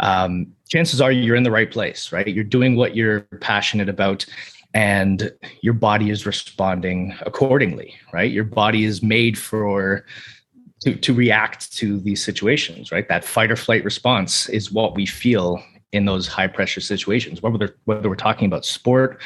um, 0.00 0.46
chances 0.68 1.00
are 1.00 1.12
you're 1.12 1.36
in 1.36 1.42
the 1.42 1.50
right 1.50 1.70
place, 1.70 2.12
right? 2.12 2.26
You're 2.26 2.44
doing 2.44 2.76
what 2.76 2.96
you're 2.96 3.20
passionate 3.40 3.88
about, 3.88 4.24
and 4.74 5.32
your 5.62 5.74
body 5.74 6.10
is 6.10 6.26
responding 6.26 7.14
accordingly, 7.22 7.94
right? 8.12 8.30
Your 8.30 8.44
body 8.44 8.84
is 8.84 9.02
made 9.02 9.38
for 9.38 10.04
to, 10.80 10.94
to 10.94 11.14
react 11.14 11.72
to 11.78 11.98
these 12.00 12.22
situations, 12.22 12.92
right? 12.92 13.08
That 13.08 13.24
fight 13.24 13.50
or 13.50 13.56
flight 13.56 13.84
response 13.84 14.48
is 14.48 14.70
what 14.70 14.94
we 14.94 15.06
feel 15.06 15.62
in 15.92 16.04
those 16.04 16.28
high 16.28 16.46
pressure 16.46 16.80
situations, 16.80 17.42
whether 17.42 17.76
whether 17.86 18.08
we're 18.08 18.14
talking 18.14 18.46
about 18.46 18.64
sport 18.64 19.20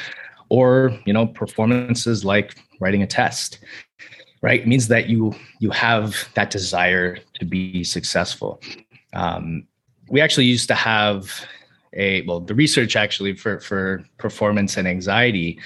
or 0.49 0.97
you 1.05 1.13
know 1.13 1.25
performances 1.25 2.23
like 2.23 2.55
writing 2.79 3.01
a 3.01 3.07
test 3.07 3.59
right 4.41 4.61
it 4.61 4.67
means 4.67 4.87
that 4.87 5.09
you 5.09 5.33
you 5.59 5.71
have 5.71 6.29
that 6.35 6.51
desire 6.51 7.17
to 7.33 7.43
be 7.43 7.83
successful 7.83 8.61
um, 9.13 9.67
we 10.13 10.21
actually 10.21 10.45
used 10.45 10.67
to 10.67 10.75
have 10.75 11.43
a 11.93 12.21
well 12.27 12.39
the 12.39 12.53
research 12.53 12.95
actually 12.95 13.33
for 13.33 13.59
for 13.59 14.05
performance 14.19 14.77
and 14.77 14.87
anxiety 14.87 15.59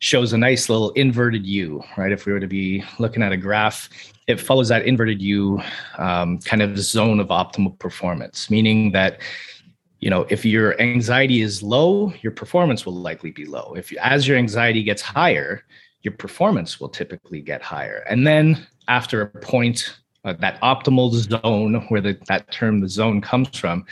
shows 0.00 0.32
a 0.32 0.38
nice 0.38 0.68
little 0.68 0.90
inverted 0.90 1.46
u 1.46 1.80
right? 1.96 2.10
If 2.10 2.26
we 2.26 2.32
were 2.32 2.40
to 2.40 2.48
be 2.48 2.84
looking 2.98 3.22
at 3.22 3.30
a 3.30 3.36
graph 3.36 3.88
it 4.26 4.40
follows 4.40 4.68
that 4.68 4.84
inverted 4.86 5.22
u 5.22 5.62
um, 5.98 6.38
kind 6.40 6.62
of 6.62 6.76
zone 6.78 7.20
of 7.20 7.28
optimal 7.28 7.78
performance 7.78 8.50
meaning 8.50 8.90
that 8.90 9.20
you 10.00 10.10
know 10.10 10.26
if 10.30 10.44
your 10.44 10.68
anxiety 10.80 11.40
is 11.40 11.62
low 11.62 12.12
your 12.22 12.32
performance 12.32 12.84
will 12.84 13.00
likely 13.10 13.30
be 13.30 13.46
low. 13.46 13.72
If 13.76 13.92
as 13.98 14.26
your 14.26 14.36
anxiety 14.36 14.82
gets 14.82 15.02
higher 15.02 15.62
your 16.02 16.14
performance 16.14 16.80
will 16.80 16.88
typically 16.88 17.40
get 17.40 17.62
higher. 17.62 18.04
And 18.10 18.26
then 18.26 18.66
after 18.88 19.22
a 19.22 19.28
point 19.28 20.01
uh, 20.24 20.34
that 20.40 20.60
optimal 20.60 21.10
zone 21.12 21.74
where 21.88 22.00
the, 22.00 22.18
that 22.28 22.50
term 22.50 22.80
the 22.80 22.88
zone 22.88 23.20
comes 23.20 23.56
from 23.58 23.84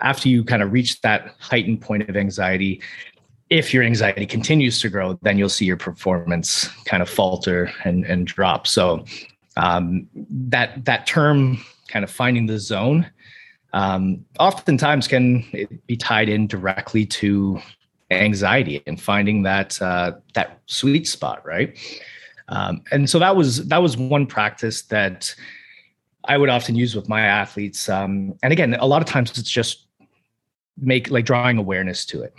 after 0.00 0.28
you 0.28 0.44
kind 0.44 0.62
of 0.62 0.72
reach 0.72 1.00
that 1.02 1.34
heightened 1.38 1.80
point 1.80 2.08
of 2.08 2.16
anxiety 2.16 2.80
if 3.50 3.74
your 3.74 3.82
anxiety 3.82 4.26
continues 4.26 4.80
to 4.80 4.88
grow 4.88 5.18
then 5.22 5.38
you'll 5.38 5.48
see 5.48 5.64
your 5.64 5.76
performance 5.76 6.68
kind 6.84 7.02
of 7.02 7.08
falter 7.08 7.70
and, 7.84 8.04
and 8.04 8.26
drop 8.26 8.66
so 8.66 9.04
um, 9.56 10.08
that 10.30 10.84
that 10.84 11.06
term 11.06 11.62
kind 11.88 12.04
of 12.04 12.10
finding 12.10 12.46
the 12.46 12.58
zone 12.58 13.10
um, 13.72 14.24
oftentimes 14.38 15.08
can 15.08 15.44
be 15.86 15.96
tied 15.96 16.28
in 16.28 16.46
directly 16.46 17.06
to 17.06 17.60
anxiety 18.10 18.82
and 18.86 19.00
finding 19.00 19.42
that 19.42 19.80
uh, 19.80 20.12
that 20.34 20.60
sweet 20.66 21.08
spot, 21.08 21.44
right? 21.44 21.76
Um, 22.48 22.82
and 22.90 23.08
so 23.08 23.18
that 23.18 23.36
was 23.36 23.66
that 23.68 23.82
was 23.82 23.96
one 23.96 24.26
practice 24.26 24.82
that 24.82 25.34
I 26.24 26.36
would 26.36 26.48
often 26.48 26.74
use 26.74 26.94
with 26.94 27.08
my 27.08 27.22
athletes. 27.22 27.88
Um, 27.88 28.34
and 28.42 28.52
again, 28.52 28.74
a 28.74 28.86
lot 28.86 29.02
of 29.02 29.08
times 29.08 29.36
it's 29.38 29.50
just 29.50 29.86
make 30.78 31.10
like 31.10 31.24
drawing 31.24 31.58
awareness 31.58 32.04
to 32.06 32.22
it. 32.22 32.32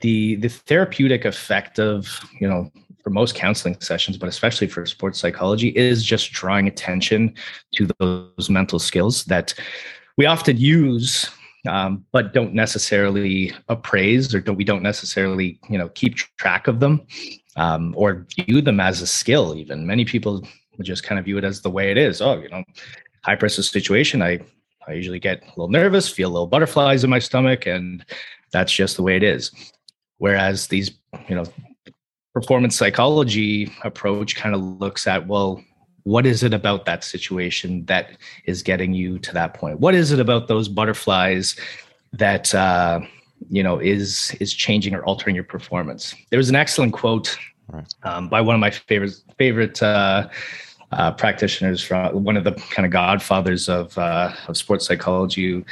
The 0.00 0.36
the 0.36 0.48
therapeutic 0.48 1.24
effect 1.24 1.78
of 1.78 2.20
you 2.40 2.48
know 2.48 2.70
for 3.02 3.10
most 3.10 3.34
counseling 3.34 3.78
sessions, 3.80 4.16
but 4.16 4.28
especially 4.28 4.66
for 4.66 4.86
sports 4.86 5.18
psychology, 5.18 5.68
is 5.68 6.04
just 6.04 6.32
drawing 6.32 6.66
attention 6.66 7.34
to 7.74 7.88
those 7.98 8.48
mental 8.48 8.78
skills 8.78 9.24
that 9.24 9.54
we 10.16 10.26
often 10.26 10.56
use 10.56 11.30
um, 11.68 12.04
but 12.12 12.34
don't 12.34 12.54
necessarily 12.54 13.52
appraise 13.68 14.34
or 14.34 14.40
don't 14.40 14.56
we 14.56 14.64
don't 14.64 14.82
necessarily 14.82 15.58
you 15.68 15.78
know 15.78 15.88
keep 15.90 16.16
track 16.16 16.68
of 16.68 16.80
them 16.80 17.06
um, 17.56 17.94
or 17.96 18.26
view 18.36 18.60
them 18.60 18.80
as 18.80 19.00
a 19.00 19.06
skill 19.06 19.54
even. 19.56 19.86
Many 19.86 20.04
people 20.04 20.46
would 20.76 20.86
just 20.86 21.04
kind 21.04 21.18
of 21.18 21.24
view 21.24 21.38
it 21.38 21.44
as 21.44 21.60
the 21.60 21.70
way 21.70 21.90
it 21.90 21.98
is. 21.98 22.20
Oh 22.20 22.38
you 22.40 22.48
know 22.48 22.62
high 23.24 23.36
pressure 23.36 23.62
situation. 23.62 24.22
I 24.22 24.40
i 24.86 24.92
usually 24.92 25.18
get 25.18 25.42
a 25.42 25.48
little 25.48 25.70
nervous 25.70 26.08
feel 26.08 26.30
little 26.30 26.46
butterflies 26.46 27.04
in 27.04 27.10
my 27.10 27.18
stomach 27.18 27.66
and 27.66 28.04
that's 28.52 28.72
just 28.72 28.96
the 28.96 29.02
way 29.02 29.16
it 29.16 29.22
is. 29.22 29.50
Whereas 30.18 30.68
these 30.68 30.90
you 31.28 31.34
know 31.34 31.44
performance 32.32 32.76
psychology 32.76 33.72
approach 33.84 34.36
kind 34.36 34.54
of 34.54 34.60
looks 34.60 35.06
at 35.06 35.26
well 35.26 35.62
what 36.04 36.26
is 36.26 36.42
it 36.42 36.52
about 36.52 36.84
that 36.84 37.02
situation 37.02 37.84
that 37.86 38.18
is 38.44 38.62
getting 38.62 38.92
you 38.92 39.18
to 39.18 39.32
that 39.32 39.54
point? 39.54 39.80
What 39.80 39.94
is 39.94 40.12
it 40.12 40.20
about 40.20 40.48
those 40.48 40.68
butterflies 40.68 41.56
that 42.12 42.54
uh, 42.54 43.00
you 43.50 43.62
know 43.62 43.78
is 43.78 44.34
is 44.40 44.52
changing 44.52 44.94
or 44.94 45.04
altering 45.04 45.34
your 45.34 45.44
performance 45.44 46.14
there 46.30 46.38
was 46.38 46.48
an 46.48 46.56
excellent 46.56 46.92
quote 46.92 47.36
um, 48.02 48.28
by 48.28 48.40
one 48.40 48.54
of 48.54 48.60
my 48.60 48.70
favorite 48.70 49.14
favorite 49.38 49.82
uh, 49.82 50.28
uh, 50.92 51.10
practitioners 51.12 51.82
from 51.82 52.24
one 52.24 52.36
of 52.36 52.44
the 52.44 52.52
kind 52.70 52.86
of 52.86 52.92
godfathers 52.92 53.68
of 53.68 53.96
uh, 53.98 54.32
of 54.48 54.56
sports 54.56 54.86
psychology 54.86 55.64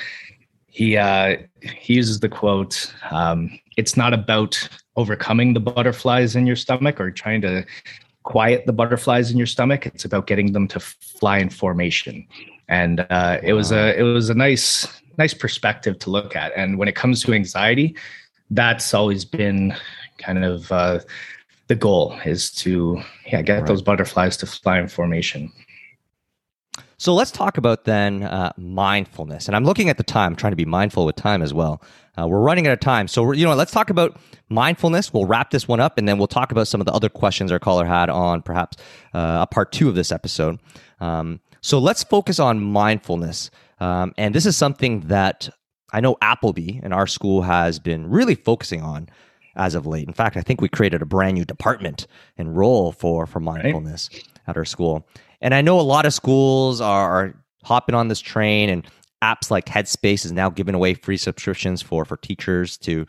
he 0.66 0.96
uh, 0.96 1.36
he 1.60 1.94
uses 1.94 2.20
the 2.20 2.28
quote 2.28 2.92
um, 3.10 3.58
it's 3.76 3.96
not 3.96 4.12
about 4.12 4.68
overcoming 4.96 5.54
the 5.54 5.60
butterflies 5.60 6.36
in 6.36 6.46
your 6.46 6.56
stomach 6.56 7.00
or 7.00 7.10
trying 7.10 7.40
to 7.40 7.64
quiet 8.22 8.66
the 8.66 8.72
butterflies 8.72 9.30
in 9.30 9.36
your 9.36 9.46
stomach. 9.46 9.86
It's 9.86 10.04
about 10.04 10.26
getting 10.26 10.52
them 10.52 10.68
to 10.68 10.80
fly 10.80 11.38
in 11.38 11.50
formation. 11.50 12.26
And 12.68 13.06
uh, 13.10 13.38
it 13.42 13.52
was 13.52 13.72
a 13.72 13.98
it 13.98 14.02
was 14.02 14.30
a 14.30 14.34
nice 14.34 14.86
nice 15.18 15.34
perspective 15.34 15.98
to 16.00 16.10
look 16.10 16.36
at. 16.36 16.52
And 16.56 16.78
when 16.78 16.88
it 16.88 16.94
comes 16.94 17.22
to 17.22 17.32
anxiety, 17.32 17.96
that's 18.50 18.94
always 18.94 19.24
been 19.24 19.74
kind 20.18 20.44
of 20.44 20.70
uh, 20.70 21.00
the 21.68 21.74
goal 21.74 22.18
is 22.24 22.50
to 22.52 23.00
yeah 23.26 23.42
get 23.42 23.58
right. 23.58 23.66
those 23.66 23.82
butterflies 23.82 24.36
to 24.38 24.46
fly 24.46 24.78
in 24.78 24.88
formation. 24.88 25.50
So 26.98 27.14
let's 27.14 27.32
talk 27.32 27.58
about 27.58 27.82
then 27.82 28.22
uh, 28.22 28.52
mindfulness. 28.56 29.48
And 29.48 29.56
I'm 29.56 29.64
looking 29.64 29.88
at 29.88 29.96
the 29.96 30.04
time, 30.04 30.36
trying 30.36 30.52
to 30.52 30.56
be 30.56 30.64
mindful 30.64 31.04
with 31.04 31.16
time 31.16 31.42
as 31.42 31.52
well. 31.52 31.82
Uh, 32.16 32.28
we're 32.28 32.38
running 32.38 32.68
out 32.68 32.74
of 32.74 32.78
time. 32.78 33.08
So, 33.08 33.32
you 33.32 33.44
know, 33.44 33.54
let's 33.56 33.72
talk 33.72 33.90
about 33.90 34.20
mindfulness. 34.48 35.12
We'll 35.12 35.24
wrap 35.24 35.50
this 35.50 35.66
one 35.66 35.80
up 35.80 35.98
and 35.98 36.06
then 36.06 36.18
we'll 36.18 36.28
talk 36.28 36.52
about 36.52 36.68
some 36.68 36.80
of 36.80 36.86
the 36.86 36.92
other 36.92 37.08
questions 37.08 37.50
our 37.50 37.58
caller 37.58 37.86
had 37.86 38.08
on 38.08 38.40
perhaps 38.42 38.76
uh, 39.14 39.38
a 39.40 39.52
part 39.52 39.72
two 39.72 39.88
of 39.88 39.96
this 39.96 40.12
episode. 40.12 40.60
Um, 41.00 41.40
so 41.60 41.80
let's 41.80 42.04
focus 42.04 42.38
on 42.38 42.60
mindfulness. 42.60 43.50
Um, 43.82 44.14
and 44.16 44.32
this 44.32 44.46
is 44.46 44.56
something 44.56 45.00
that 45.08 45.48
I 45.92 46.00
know 46.00 46.16
Appleby 46.22 46.80
in 46.84 46.92
our 46.92 47.08
school 47.08 47.42
has 47.42 47.80
been 47.80 48.08
really 48.08 48.36
focusing 48.36 48.80
on 48.80 49.08
as 49.56 49.74
of 49.74 49.88
late. 49.88 50.06
In 50.06 50.14
fact, 50.14 50.36
I 50.36 50.40
think 50.40 50.60
we 50.60 50.68
created 50.68 51.02
a 51.02 51.06
brand 51.06 51.34
new 51.34 51.44
department 51.44 52.06
and 52.38 52.56
role 52.56 52.92
for, 52.92 53.26
for 53.26 53.40
mindfulness 53.40 54.08
right. 54.12 54.24
at 54.46 54.56
our 54.56 54.64
school. 54.64 55.04
And 55.40 55.52
I 55.52 55.62
know 55.62 55.80
a 55.80 55.82
lot 55.82 56.06
of 56.06 56.14
schools 56.14 56.80
are, 56.80 57.10
are 57.10 57.44
hopping 57.64 57.96
on 57.96 58.06
this 58.06 58.20
train 58.20 58.70
and 58.70 58.86
apps 59.20 59.50
like 59.50 59.66
Headspace 59.66 60.24
is 60.24 60.30
now 60.30 60.48
giving 60.48 60.76
away 60.76 60.94
free 60.94 61.16
subscriptions 61.16 61.82
for 61.82 62.04
for 62.04 62.16
teachers 62.16 62.78
to 62.78 63.04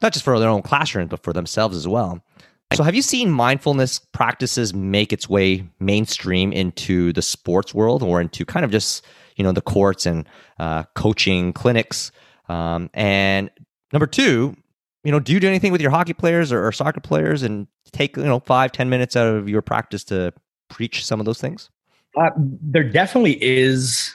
not 0.00 0.14
just 0.14 0.24
for 0.24 0.38
their 0.38 0.48
own 0.48 0.62
classrooms 0.62 1.10
but 1.10 1.22
for 1.22 1.34
themselves 1.34 1.76
as 1.76 1.86
well. 1.86 2.24
So 2.72 2.84
have 2.84 2.94
you 2.94 3.02
seen 3.02 3.30
mindfulness 3.30 3.98
practices 3.98 4.72
make 4.72 5.12
its 5.12 5.28
way 5.28 5.68
mainstream 5.78 6.52
into 6.52 7.12
the 7.12 7.22
sports 7.22 7.74
world 7.74 8.02
or 8.02 8.22
into 8.22 8.46
kind 8.46 8.64
of 8.64 8.70
just 8.70 9.04
you 9.36 9.44
know 9.44 9.52
the 9.52 9.60
courts 9.60 10.06
and 10.06 10.28
uh, 10.58 10.84
coaching 10.94 11.52
clinics? 11.52 12.12
Um, 12.48 12.90
and 12.94 13.50
number 13.92 14.06
two, 14.06 14.56
you 15.02 15.12
know, 15.12 15.20
do 15.20 15.32
you 15.32 15.40
do 15.40 15.48
anything 15.48 15.72
with 15.72 15.80
your 15.80 15.90
hockey 15.90 16.12
players 16.12 16.52
or, 16.52 16.66
or 16.66 16.72
soccer 16.72 17.00
players 17.00 17.42
and 17.42 17.66
take 17.92 18.16
you 18.16 18.24
know 18.24 18.40
five 18.40 18.72
ten 18.72 18.88
minutes 18.88 19.16
out 19.16 19.26
of 19.26 19.48
your 19.48 19.62
practice 19.62 20.04
to 20.04 20.32
preach 20.68 21.04
some 21.04 21.20
of 21.20 21.26
those 21.26 21.40
things? 21.40 21.70
Uh, 22.16 22.30
there 22.36 22.84
definitely 22.84 23.42
is 23.42 24.14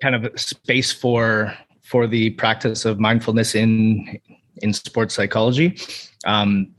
kind 0.00 0.14
of 0.14 0.28
space 0.38 0.92
for 0.92 1.56
for 1.82 2.06
the 2.06 2.30
practice 2.30 2.84
of 2.84 2.98
mindfulness 2.98 3.54
in 3.54 4.18
in 4.62 4.72
sports 4.72 5.14
psychology. 5.14 5.78
Um, 6.24 6.72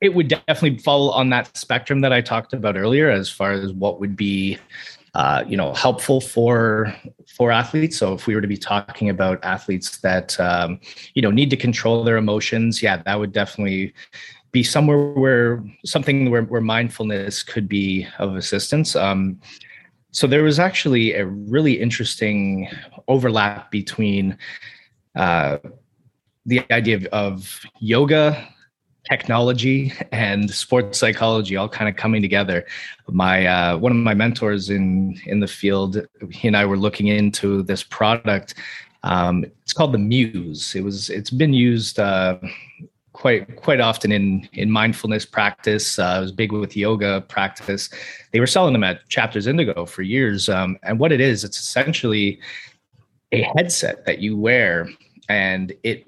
it 0.00 0.14
would 0.14 0.28
definitely 0.28 0.78
fall 0.78 1.10
on 1.10 1.30
that 1.30 1.56
spectrum 1.56 2.00
that 2.00 2.12
I 2.12 2.20
talked 2.20 2.52
about 2.52 2.76
earlier, 2.76 3.08
as 3.08 3.30
far 3.30 3.52
as 3.52 3.72
what 3.72 4.00
would 4.00 4.16
be, 4.16 4.58
uh, 5.14 5.44
you 5.46 5.56
know, 5.56 5.74
helpful 5.74 6.20
for 6.20 6.94
for 7.36 7.50
athletes. 7.50 7.98
So 7.98 8.14
if 8.14 8.26
we 8.26 8.34
were 8.34 8.40
to 8.40 8.48
be 8.48 8.56
talking 8.56 9.10
about 9.10 9.44
athletes 9.44 9.98
that 9.98 10.38
um, 10.40 10.80
you 11.14 11.22
know 11.22 11.30
need 11.30 11.50
to 11.50 11.56
control 11.56 12.02
their 12.02 12.16
emotions, 12.16 12.82
yeah, 12.82 13.02
that 13.02 13.18
would 13.18 13.32
definitely 13.32 13.92
be 14.52 14.62
somewhere 14.62 15.12
where 15.12 15.64
something 15.84 16.30
where, 16.30 16.42
where 16.42 16.60
mindfulness 16.60 17.42
could 17.42 17.68
be 17.68 18.06
of 18.18 18.36
assistance. 18.36 18.96
Um, 18.96 19.40
so 20.12 20.26
there 20.26 20.42
was 20.42 20.58
actually 20.58 21.14
a 21.14 21.26
really 21.26 21.80
interesting 21.80 22.68
overlap 23.08 23.70
between 23.70 24.36
uh, 25.16 25.58
the 26.44 26.64
idea 26.70 26.96
of, 26.96 27.06
of, 27.06 27.60
yoga, 27.80 28.48
technology, 29.08 29.92
and 30.12 30.50
sports 30.50 30.98
psychology 30.98 31.56
all 31.56 31.68
kind 31.68 31.88
of 31.88 31.96
coming 31.96 32.22
together. 32.22 32.64
My 33.08 33.46
uh, 33.46 33.78
one 33.78 33.92
of 33.92 33.98
my 33.98 34.14
mentors 34.14 34.70
in 34.70 35.20
in 35.26 35.40
the 35.40 35.48
field, 35.48 36.06
he 36.30 36.48
and 36.48 36.56
I 36.56 36.64
were 36.64 36.78
looking 36.78 37.08
into 37.08 37.62
this 37.62 37.82
product. 37.82 38.54
Um, 39.02 39.44
it's 39.62 39.72
called 39.72 39.92
the 39.92 39.98
Muse. 39.98 40.74
It 40.74 40.84
was 40.84 41.10
it's 41.10 41.30
been 41.30 41.52
used. 41.52 41.98
Uh, 41.98 42.38
quite 43.12 43.56
quite 43.56 43.80
often 43.80 44.10
in 44.10 44.48
in 44.52 44.70
mindfulness 44.70 45.24
practice. 45.24 45.98
Uh, 45.98 46.04
I 46.04 46.20
was 46.20 46.32
big 46.32 46.52
with 46.52 46.76
yoga 46.76 47.20
practice. 47.22 47.90
They 48.32 48.40
were 48.40 48.46
selling 48.46 48.72
them 48.72 48.84
at 48.84 49.08
Chapters 49.08 49.46
Indigo 49.46 49.86
for 49.86 50.02
years. 50.02 50.48
Um, 50.48 50.78
and 50.82 50.98
what 50.98 51.12
it 51.12 51.20
is, 51.20 51.44
it's 51.44 51.58
essentially 51.58 52.40
a 53.32 53.42
headset 53.56 54.04
that 54.06 54.18
you 54.18 54.36
wear, 54.36 54.88
and 55.28 55.72
it 55.82 56.06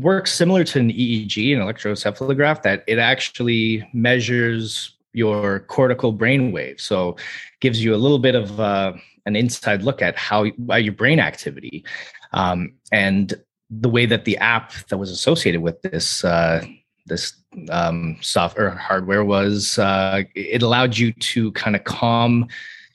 works 0.00 0.32
similar 0.32 0.64
to 0.64 0.78
an 0.78 0.90
EEG, 0.90 1.54
an 1.54 1.60
electroencephalograph, 1.60 2.62
that 2.62 2.84
it 2.86 2.98
actually 2.98 3.88
measures 3.92 4.96
your 5.12 5.60
cortical 5.60 6.12
brain 6.12 6.52
wave. 6.52 6.80
So 6.80 7.16
gives 7.60 7.82
you 7.82 7.94
a 7.94 7.96
little 7.96 8.18
bit 8.18 8.34
of 8.34 8.60
uh, 8.60 8.92
an 9.26 9.36
inside 9.36 9.82
look 9.82 10.02
at 10.02 10.16
how 10.16 10.46
uh, 10.70 10.76
your 10.76 10.92
brain 10.92 11.18
activity. 11.18 11.84
Um, 12.32 12.74
and 12.92 13.34
the 13.70 13.88
way 13.88 14.06
that 14.06 14.24
the 14.24 14.36
app 14.38 14.72
that 14.88 14.98
was 14.98 15.10
associated 15.10 15.62
with 15.62 15.80
this 15.82 16.24
uh, 16.24 16.64
this 17.06 17.34
um, 17.70 18.16
software 18.20 18.70
hardware 18.70 19.24
was 19.24 19.78
uh, 19.78 20.22
it 20.34 20.62
allowed 20.62 20.96
you 20.96 21.12
to 21.12 21.52
kind 21.52 21.76
of 21.76 21.84
calm 21.84 22.48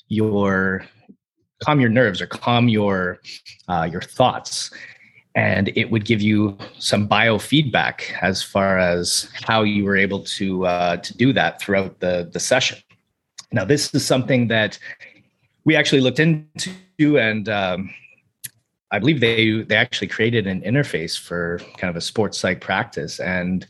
your 0.07 0.85
calm 1.63 1.79
your 1.79 1.89
nerves 1.89 2.21
or 2.21 2.27
calm 2.27 2.69
your 2.69 3.19
uh, 3.67 3.87
your 3.89 4.01
thoughts 4.01 4.71
and 5.35 5.69
it 5.75 5.91
would 5.91 6.05
give 6.05 6.21
you 6.21 6.57
some 6.79 7.07
biofeedback 7.07 8.13
as 8.21 8.41
far 8.41 8.79
as 8.79 9.29
how 9.43 9.63
you 9.63 9.83
were 9.83 9.97
able 9.97 10.21
to 10.21 10.65
uh, 10.65 10.97
to 10.97 11.17
do 11.17 11.33
that 11.33 11.61
throughout 11.61 11.99
the 11.99 12.29
the 12.31 12.39
session. 12.39 12.77
Now, 13.51 13.65
this 13.65 13.93
is 13.93 14.05
something 14.05 14.47
that 14.47 14.79
we 15.65 15.75
actually 15.75 16.01
looked 16.01 16.19
into, 16.19 17.19
and 17.19 17.47
um, 17.49 17.93
I 18.91 18.99
believe 18.99 19.19
they 19.19 19.61
they 19.63 19.75
actually 19.75 20.07
created 20.07 20.47
an 20.47 20.61
interface 20.61 21.19
for 21.19 21.59
kind 21.77 21.89
of 21.89 21.95
a 21.95 22.01
sports 22.01 22.37
psych 22.37 22.61
practice, 22.61 23.19
and 23.19 23.67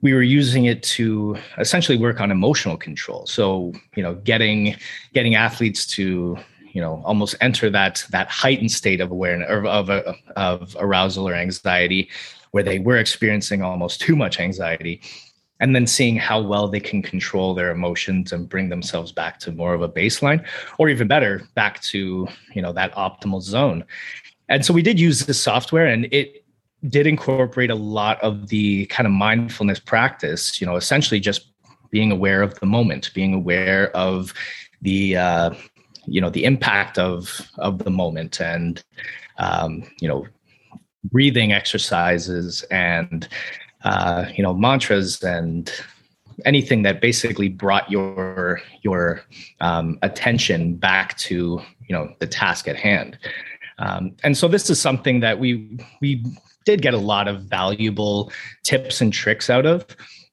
we 0.00 0.12
were 0.14 0.22
using 0.22 0.66
it 0.66 0.82
to 0.82 1.36
essentially 1.58 1.96
work 1.96 2.20
on 2.20 2.30
emotional 2.30 2.76
control. 2.76 3.26
So, 3.26 3.72
you 3.96 4.02
know, 4.02 4.14
getting 4.16 4.76
getting 5.12 5.34
athletes 5.34 5.86
to 5.88 6.38
you 6.74 6.80
know 6.80 7.00
almost 7.06 7.34
enter 7.40 7.70
that 7.70 8.04
that 8.10 8.28
heightened 8.28 8.70
state 8.70 9.00
of 9.00 9.10
awareness 9.10 9.48
of, 9.48 9.88
of, 9.88 10.16
of 10.36 10.76
arousal 10.78 11.26
or 11.26 11.34
anxiety 11.34 12.10
where 12.50 12.62
they 12.62 12.78
were 12.78 12.98
experiencing 12.98 13.62
almost 13.62 14.00
too 14.00 14.14
much 14.14 14.38
anxiety 14.38 15.00
and 15.60 15.74
then 15.74 15.86
seeing 15.86 16.16
how 16.16 16.42
well 16.42 16.68
they 16.68 16.80
can 16.80 17.00
control 17.00 17.54
their 17.54 17.70
emotions 17.70 18.32
and 18.32 18.48
bring 18.48 18.68
themselves 18.68 19.12
back 19.12 19.38
to 19.38 19.52
more 19.52 19.72
of 19.72 19.82
a 19.82 19.88
baseline 19.88 20.44
or 20.78 20.88
even 20.88 21.08
better 21.08 21.42
back 21.54 21.80
to 21.80 22.28
you 22.52 22.60
know 22.60 22.72
that 22.72 22.92
optimal 22.94 23.40
zone. 23.40 23.84
And 24.48 24.64
so 24.64 24.74
we 24.74 24.82
did 24.82 25.00
use 25.00 25.24
this 25.24 25.40
software 25.40 25.86
and 25.86 26.06
it 26.12 26.44
did 26.88 27.06
incorporate 27.06 27.70
a 27.70 27.74
lot 27.74 28.22
of 28.22 28.48
the 28.48 28.84
kind 28.86 29.06
of 29.06 29.12
mindfulness 29.12 29.80
practice 29.80 30.60
you 30.60 30.66
know 30.66 30.76
essentially 30.76 31.18
just 31.18 31.50
being 31.90 32.12
aware 32.12 32.42
of 32.42 32.58
the 32.60 32.66
moment 32.66 33.10
being 33.14 33.32
aware 33.32 33.90
of 33.96 34.34
the 34.82 35.16
uh, 35.16 35.54
you 36.06 36.20
know 36.20 36.30
the 36.30 36.44
impact 36.44 36.98
of 36.98 37.50
of 37.58 37.78
the 37.78 37.90
moment 37.90 38.40
and 38.40 38.82
um, 39.38 39.82
you 40.00 40.08
know 40.08 40.26
breathing 41.04 41.52
exercises 41.52 42.62
and 42.70 43.28
uh, 43.84 44.26
you 44.34 44.42
know 44.42 44.54
mantras 44.54 45.22
and 45.22 45.72
anything 46.44 46.82
that 46.82 47.00
basically 47.00 47.48
brought 47.48 47.90
your 47.90 48.60
your 48.82 49.22
um, 49.60 49.98
attention 50.02 50.74
back 50.74 51.16
to 51.18 51.60
you 51.88 51.94
know 51.94 52.12
the 52.18 52.26
task 52.26 52.68
at 52.68 52.76
hand. 52.76 53.18
Um, 53.78 54.14
and 54.22 54.36
so 54.36 54.46
this 54.46 54.70
is 54.70 54.80
something 54.80 55.20
that 55.20 55.38
we 55.38 55.78
we 56.00 56.24
did 56.64 56.80
get 56.80 56.94
a 56.94 56.98
lot 56.98 57.28
of 57.28 57.42
valuable 57.42 58.32
tips 58.62 59.00
and 59.00 59.12
tricks 59.12 59.50
out 59.50 59.66
of 59.66 59.86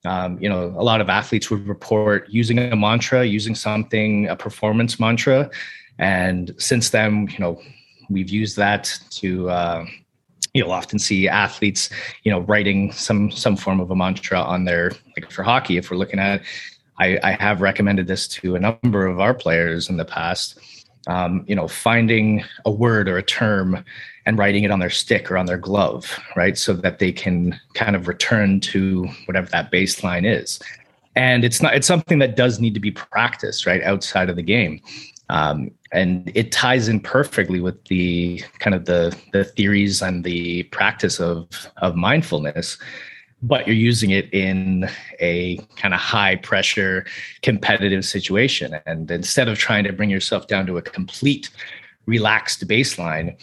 um, 0.05 0.39
you 0.41 0.49
know, 0.49 0.73
a 0.77 0.83
lot 0.83 1.01
of 1.01 1.09
athletes 1.09 1.49
would 1.49 1.67
report 1.67 2.27
using 2.29 2.57
a 2.57 2.75
mantra, 2.75 3.23
using 3.23 3.55
something, 3.55 4.27
a 4.27 4.35
performance 4.35 4.99
mantra. 4.99 5.49
And 5.99 6.55
since 6.57 6.89
then, 6.89 7.27
you 7.31 7.39
know, 7.39 7.61
we've 8.09 8.29
used 8.29 8.57
that 8.57 8.99
to, 9.11 9.49
uh, 9.49 9.85
you'll 10.53 10.71
often 10.71 10.97
see 10.97 11.27
athletes, 11.27 11.89
you 12.23 12.31
know, 12.31 12.39
writing 12.41 12.91
some 12.91 13.31
some 13.31 13.55
form 13.55 13.79
of 13.79 13.91
a 13.91 13.95
mantra 13.95 14.41
on 14.41 14.65
their 14.65 14.91
like 15.15 15.29
for 15.31 15.43
hockey. 15.43 15.77
If 15.77 15.91
we're 15.91 15.97
looking 15.97 16.19
at, 16.19 16.41
I, 16.99 17.19
I 17.23 17.31
have 17.33 17.61
recommended 17.61 18.07
this 18.07 18.27
to 18.29 18.55
a 18.55 18.59
number 18.59 19.05
of 19.05 19.19
our 19.19 19.33
players 19.33 19.89
in 19.89 19.97
the 19.97 20.05
past. 20.05 20.59
Um, 21.07 21.45
you 21.47 21.55
know, 21.55 21.67
finding 21.67 22.43
a 22.65 22.71
word 22.71 23.07
or 23.07 23.17
a 23.17 23.23
term 23.23 23.83
and 24.25 24.37
writing 24.37 24.63
it 24.63 24.71
on 24.71 24.79
their 24.79 24.89
stick 24.89 25.31
or 25.31 25.37
on 25.37 25.45
their 25.45 25.57
glove, 25.57 26.19
right? 26.35 26.57
So 26.57 26.73
that 26.73 26.99
they 26.99 27.11
can 27.11 27.59
kind 27.73 27.95
of 27.95 28.07
return 28.07 28.59
to 28.61 29.07
whatever 29.25 29.47
that 29.49 29.71
baseline 29.71 30.25
is. 30.25 30.59
And 31.15 31.43
it's 31.43 31.61
not, 31.61 31.75
it's 31.75 31.87
something 31.87 32.19
that 32.19 32.35
does 32.35 32.59
need 32.59 32.73
to 32.73 32.79
be 32.79 32.91
practiced, 32.91 33.65
right? 33.65 33.83
Outside 33.83 34.29
of 34.29 34.35
the 34.35 34.43
game. 34.43 34.81
Um, 35.29 35.71
and 35.91 36.31
it 36.35 36.51
ties 36.51 36.87
in 36.87 36.99
perfectly 36.99 37.59
with 37.61 37.83
the 37.85 38.43
kind 38.59 38.75
of 38.75 38.85
the, 38.85 39.17
the 39.33 39.43
theories 39.43 40.01
and 40.01 40.23
the 40.23 40.63
practice 40.63 41.19
of, 41.19 41.47
of 41.77 41.95
mindfulness 41.95 42.77
but 43.43 43.65
you're 43.65 43.75
using 43.75 44.11
it 44.11 44.31
in 44.33 44.89
a 45.19 45.57
kind 45.75 45.93
of 45.93 45.99
high 45.99 46.35
pressure 46.35 47.05
competitive 47.41 48.05
situation 48.05 48.79
and 48.85 49.09
instead 49.09 49.47
of 49.47 49.57
trying 49.57 49.83
to 49.83 49.91
bring 49.91 50.09
yourself 50.09 50.47
down 50.47 50.65
to 50.67 50.77
a 50.77 50.81
complete 50.81 51.49
relaxed 52.05 52.67
baseline 52.67 53.35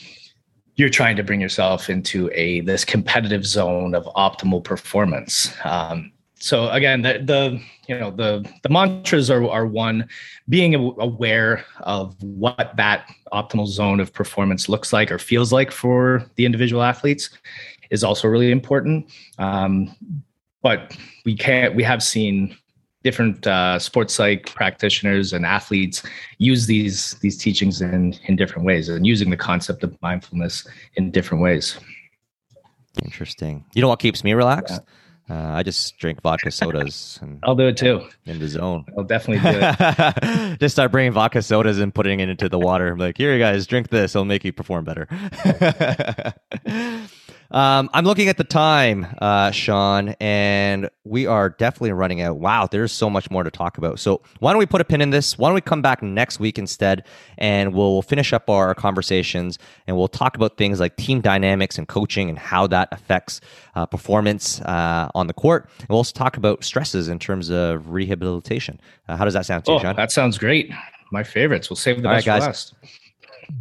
you're 0.79 0.89
trying 0.89 1.17
to 1.17 1.25
bring 1.25 1.41
yourself 1.41 1.91
into 1.91 2.31
a 2.33 2.61
this 2.61 2.85
competitive 2.85 3.45
zone 3.45 3.95
of 3.95 4.05
optimal 4.17 4.63
performance. 4.63 5.53
Um, 5.65 6.13
so 6.39 6.71
again, 6.71 7.03
the, 7.03 7.21
the 7.25 7.61
you 7.89 7.99
know 7.99 8.13
the 8.13 8.49
the 8.63 8.69
mantras 8.69 9.29
are 9.29 9.47
are 9.51 9.67
one 9.67 10.09
being 10.49 10.75
aware 10.77 11.65
of 11.81 12.15
what 12.23 12.73
that 12.77 13.11
optimal 13.33 13.67
zone 13.67 13.99
of 13.99 14.13
performance 14.13 14.69
looks 14.69 14.93
like 14.93 15.11
or 15.11 15.19
feels 15.19 15.53
like 15.53 15.73
for 15.73 16.25
the 16.37 16.47
individual 16.47 16.83
athletes 16.83 17.29
is 17.91 18.05
also 18.05 18.29
really 18.29 18.53
important. 18.53 19.11
Um, 19.39 19.95
but 20.63 20.97
we 21.25 21.35
can't 21.35 21.75
we 21.75 21.83
have 21.83 22.05
seen 22.05 22.57
different 23.05 23.47
uh, 23.47 23.79
sports 23.79 24.15
psych 24.15 24.53
practitioners 24.55 25.33
and 25.33 25.47
athletes 25.47 26.03
use 26.39 26.67
these 26.67 27.15
these 27.21 27.37
teachings 27.39 27.81
in 27.81 28.15
in 28.27 28.37
different 28.37 28.65
ways 28.67 28.89
and 28.89 29.07
using 29.07 29.31
the 29.31 29.37
concept 29.37 29.83
of 29.85 29.97
mindfulness 30.03 30.67
in 30.95 31.11
different 31.11 31.43
ways. 31.43 31.79
Interesting. 33.05 33.65
You 33.75 33.83
know 33.83 33.89
what 33.89 34.01
keeps 34.01 34.25
me 34.25 34.33
relaxed? 34.35 34.81
Yeah. 35.31 35.53
uh, 35.53 35.57
i 35.59 35.63
just 35.63 35.99
drink 35.99 36.21
vodka 36.23 36.51
sodas 36.51 37.19
and 37.23 37.39
i'll 37.45 37.55
do 37.55 37.69
it 37.69 37.77
too. 37.77 38.03
In 38.27 38.39
the 38.41 38.49
zone. 38.49 38.85
I'll 38.97 39.05
definitely 39.05 39.49
do 39.51 39.59
it. 39.63 40.59
Just 40.61 40.75
start 40.75 40.91
bringing 40.91 41.13
vodka 41.13 41.43
sodas 41.43 41.79
and 41.79 41.95
putting 41.95 42.19
it 42.21 42.29
into 42.29 42.49
the 42.49 42.59
water. 42.59 42.89
I'm 42.89 42.99
like 42.99 43.17
here 43.17 43.33
you 43.33 43.39
guys 43.39 43.67
drink 43.67 43.91
this. 43.91 44.15
It'll 44.15 44.25
make 44.25 44.45
you 44.45 44.53
perform 44.53 44.85
better 44.85 45.07
um, 47.51 47.89
I'm 47.95 48.05
looking 48.05 48.29
at 48.29 48.37
the 48.37 48.45
time, 48.45 49.07
uh, 49.23 49.51
Sean, 49.51 50.11
and 50.21 50.91
we 51.05 51.27
are 51.27 51.49
definitely 51.49 51.93
running 51.93 52.21
out. 52.21 52.39
Wow, 52.39 52.69
there's 52.71 52.93
so 52.93 53.09
much 53.09 53.31
more 53.31 53.43
to 53.43 53.51
talk 53.51 53.79
about. 53.79 53.99
So 53.99 54.21
why 54.41 54.53
don't 54.53 54.59
we 54.59 54.67
put 54.67 54.83
a 54.83 54.85
pin 54.85 55.01
in 55.01 55.11
this? 55.11 55.39
Why 55.39 55.49
don't 55.49 55.55
we 55.55 55.63
come 55.63 55.81
back 55.81 56.03
next 56.03 56.41
week 56.41 56.59
instead, 56.59 57.05
and 57.39 57.73
we'll 57.73 58.03
finish 58.03 58.35
up 58.35 58.51
our 58.51 58.75
conversations, 58.75 59.59
and 59.87 59.97
we'll 59.97 60.09
talk 60.09 60.37
about 60.37 60.59
things 60.59 60.79
like 60.79 60.97
team 60.97 61.23
dynamics 61.23 61.79
and 61.79 61.89
coaching 61.89 62.29
and 62.29 62.39
how 62.39 62.67
that 62.67 62.89
affects 62.93 63.41
uh, 63.75 63.87
performance 63.87 64.61
uh, 64.63 65.09
on 65.15 65.27
the 65.27 65.35
court. 65.35 65.71
And 65.79 65.89
we'll 65.89 65.99
also 65.99 66.13
talk 66.13 66.37
about 66.37 66.65
stresses 66.65 67.09
in 67.09 67.19
terms 67.19 67.51
of 67.51 67.91
rehabilitation. 67.91 68.79
Uh, 69.09 69.17
how 69.17 69.25
does 69.25 69.35
that 69.35 69.47
sound 69.47 69.65
to 69.65 69.71
oh, 69.71 69.75
you, 69.77 69.81
Sean? 69.81 69.97
That 69.97 70.13
sounds 70.13 70.37
great. 70.37 70.71
My 71.11 71.23
favorites. 71.23 71.71
We'll 71.71 71.79
save 71.79 72.03
the 72.03 72.09
All 72.09 72.15
best 72.15 72.27
right, 72.27 72.41
guys. 72.41 72.43
for 72.43 72.49
last. 72.49 72.75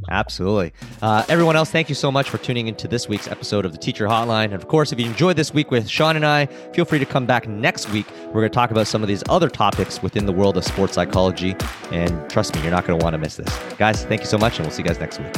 Absolutely. 0.09 0.73
Uh, 1.01 1.25
everyone 1.27 1.55
else, 1.55 1.69
thank 1.69 1.89
you 1.89 1.95
so 1.95 2.11
much 2.11 2.29
for 2.29 2.37
tuning 2.37 2.67
into 2.67 2.87
this 2.87 3.09
week's 3.09 3.27
episode 3.27 3.65
of 3.65 3.71
the 3.71 3.77
Teacher 3.77 4.05
Hotline. 4.07 4.45
And 4.45 4.53
of 4.53 4.67
course, 4.67 4.91
if 4.91 4.99
you 4.99 5.05
enjoyed 5.05 5.35
this 5.35 5.53
week 5.53 5.69
with 5.69 5.89
Sean 5.89 6.15
and 6.15 6.25
I, 6.25 6.45
feel 6.73 6.85
free 6.85 6.99
to 6.99 7.05
come 7.05 7.25
back 7.25 7.47
next 7.47 7.89
week. 7.91 8.05
We're 8.27 8.41
going 8.41 8.49
to 8.51 8.55
talk 8.55 8.71
about 8.71 8.87
some 8.87 9.01
of 9.01 9.07
these 9.07 9.23
other 9.29 9.49
topics 9.49 10.01
within 10.01 10.25
the 10.25 10.33
world 10.33 10.57
of 10.57 10.63
sports 10.63 10.93
psychology. 10.93 11.55
And 11.91 12.29
trust 12.29 12.55
me, 12.55 12.61
you're 12.61 12.71
not 12.71 12.85
going 12.85 12.97
to 12.99 13.03
want 13.03 13.13
to 13.15 13.17
miss 13.17 13.35
this. 13.35 13.59
Guys, 13.77 14.05
thank 14.05 14.21
you 14.21 14.27
so 14.27 14.37
much, 14.37 14.57
and 14.57 14.65
we'll 14.65 14.75
see 14.75 14.81
you 14.81 14.87
guys 14.87 14.99
next 14.99 15.19
week. 15.19 15.35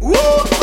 Woo! 0.00 0.61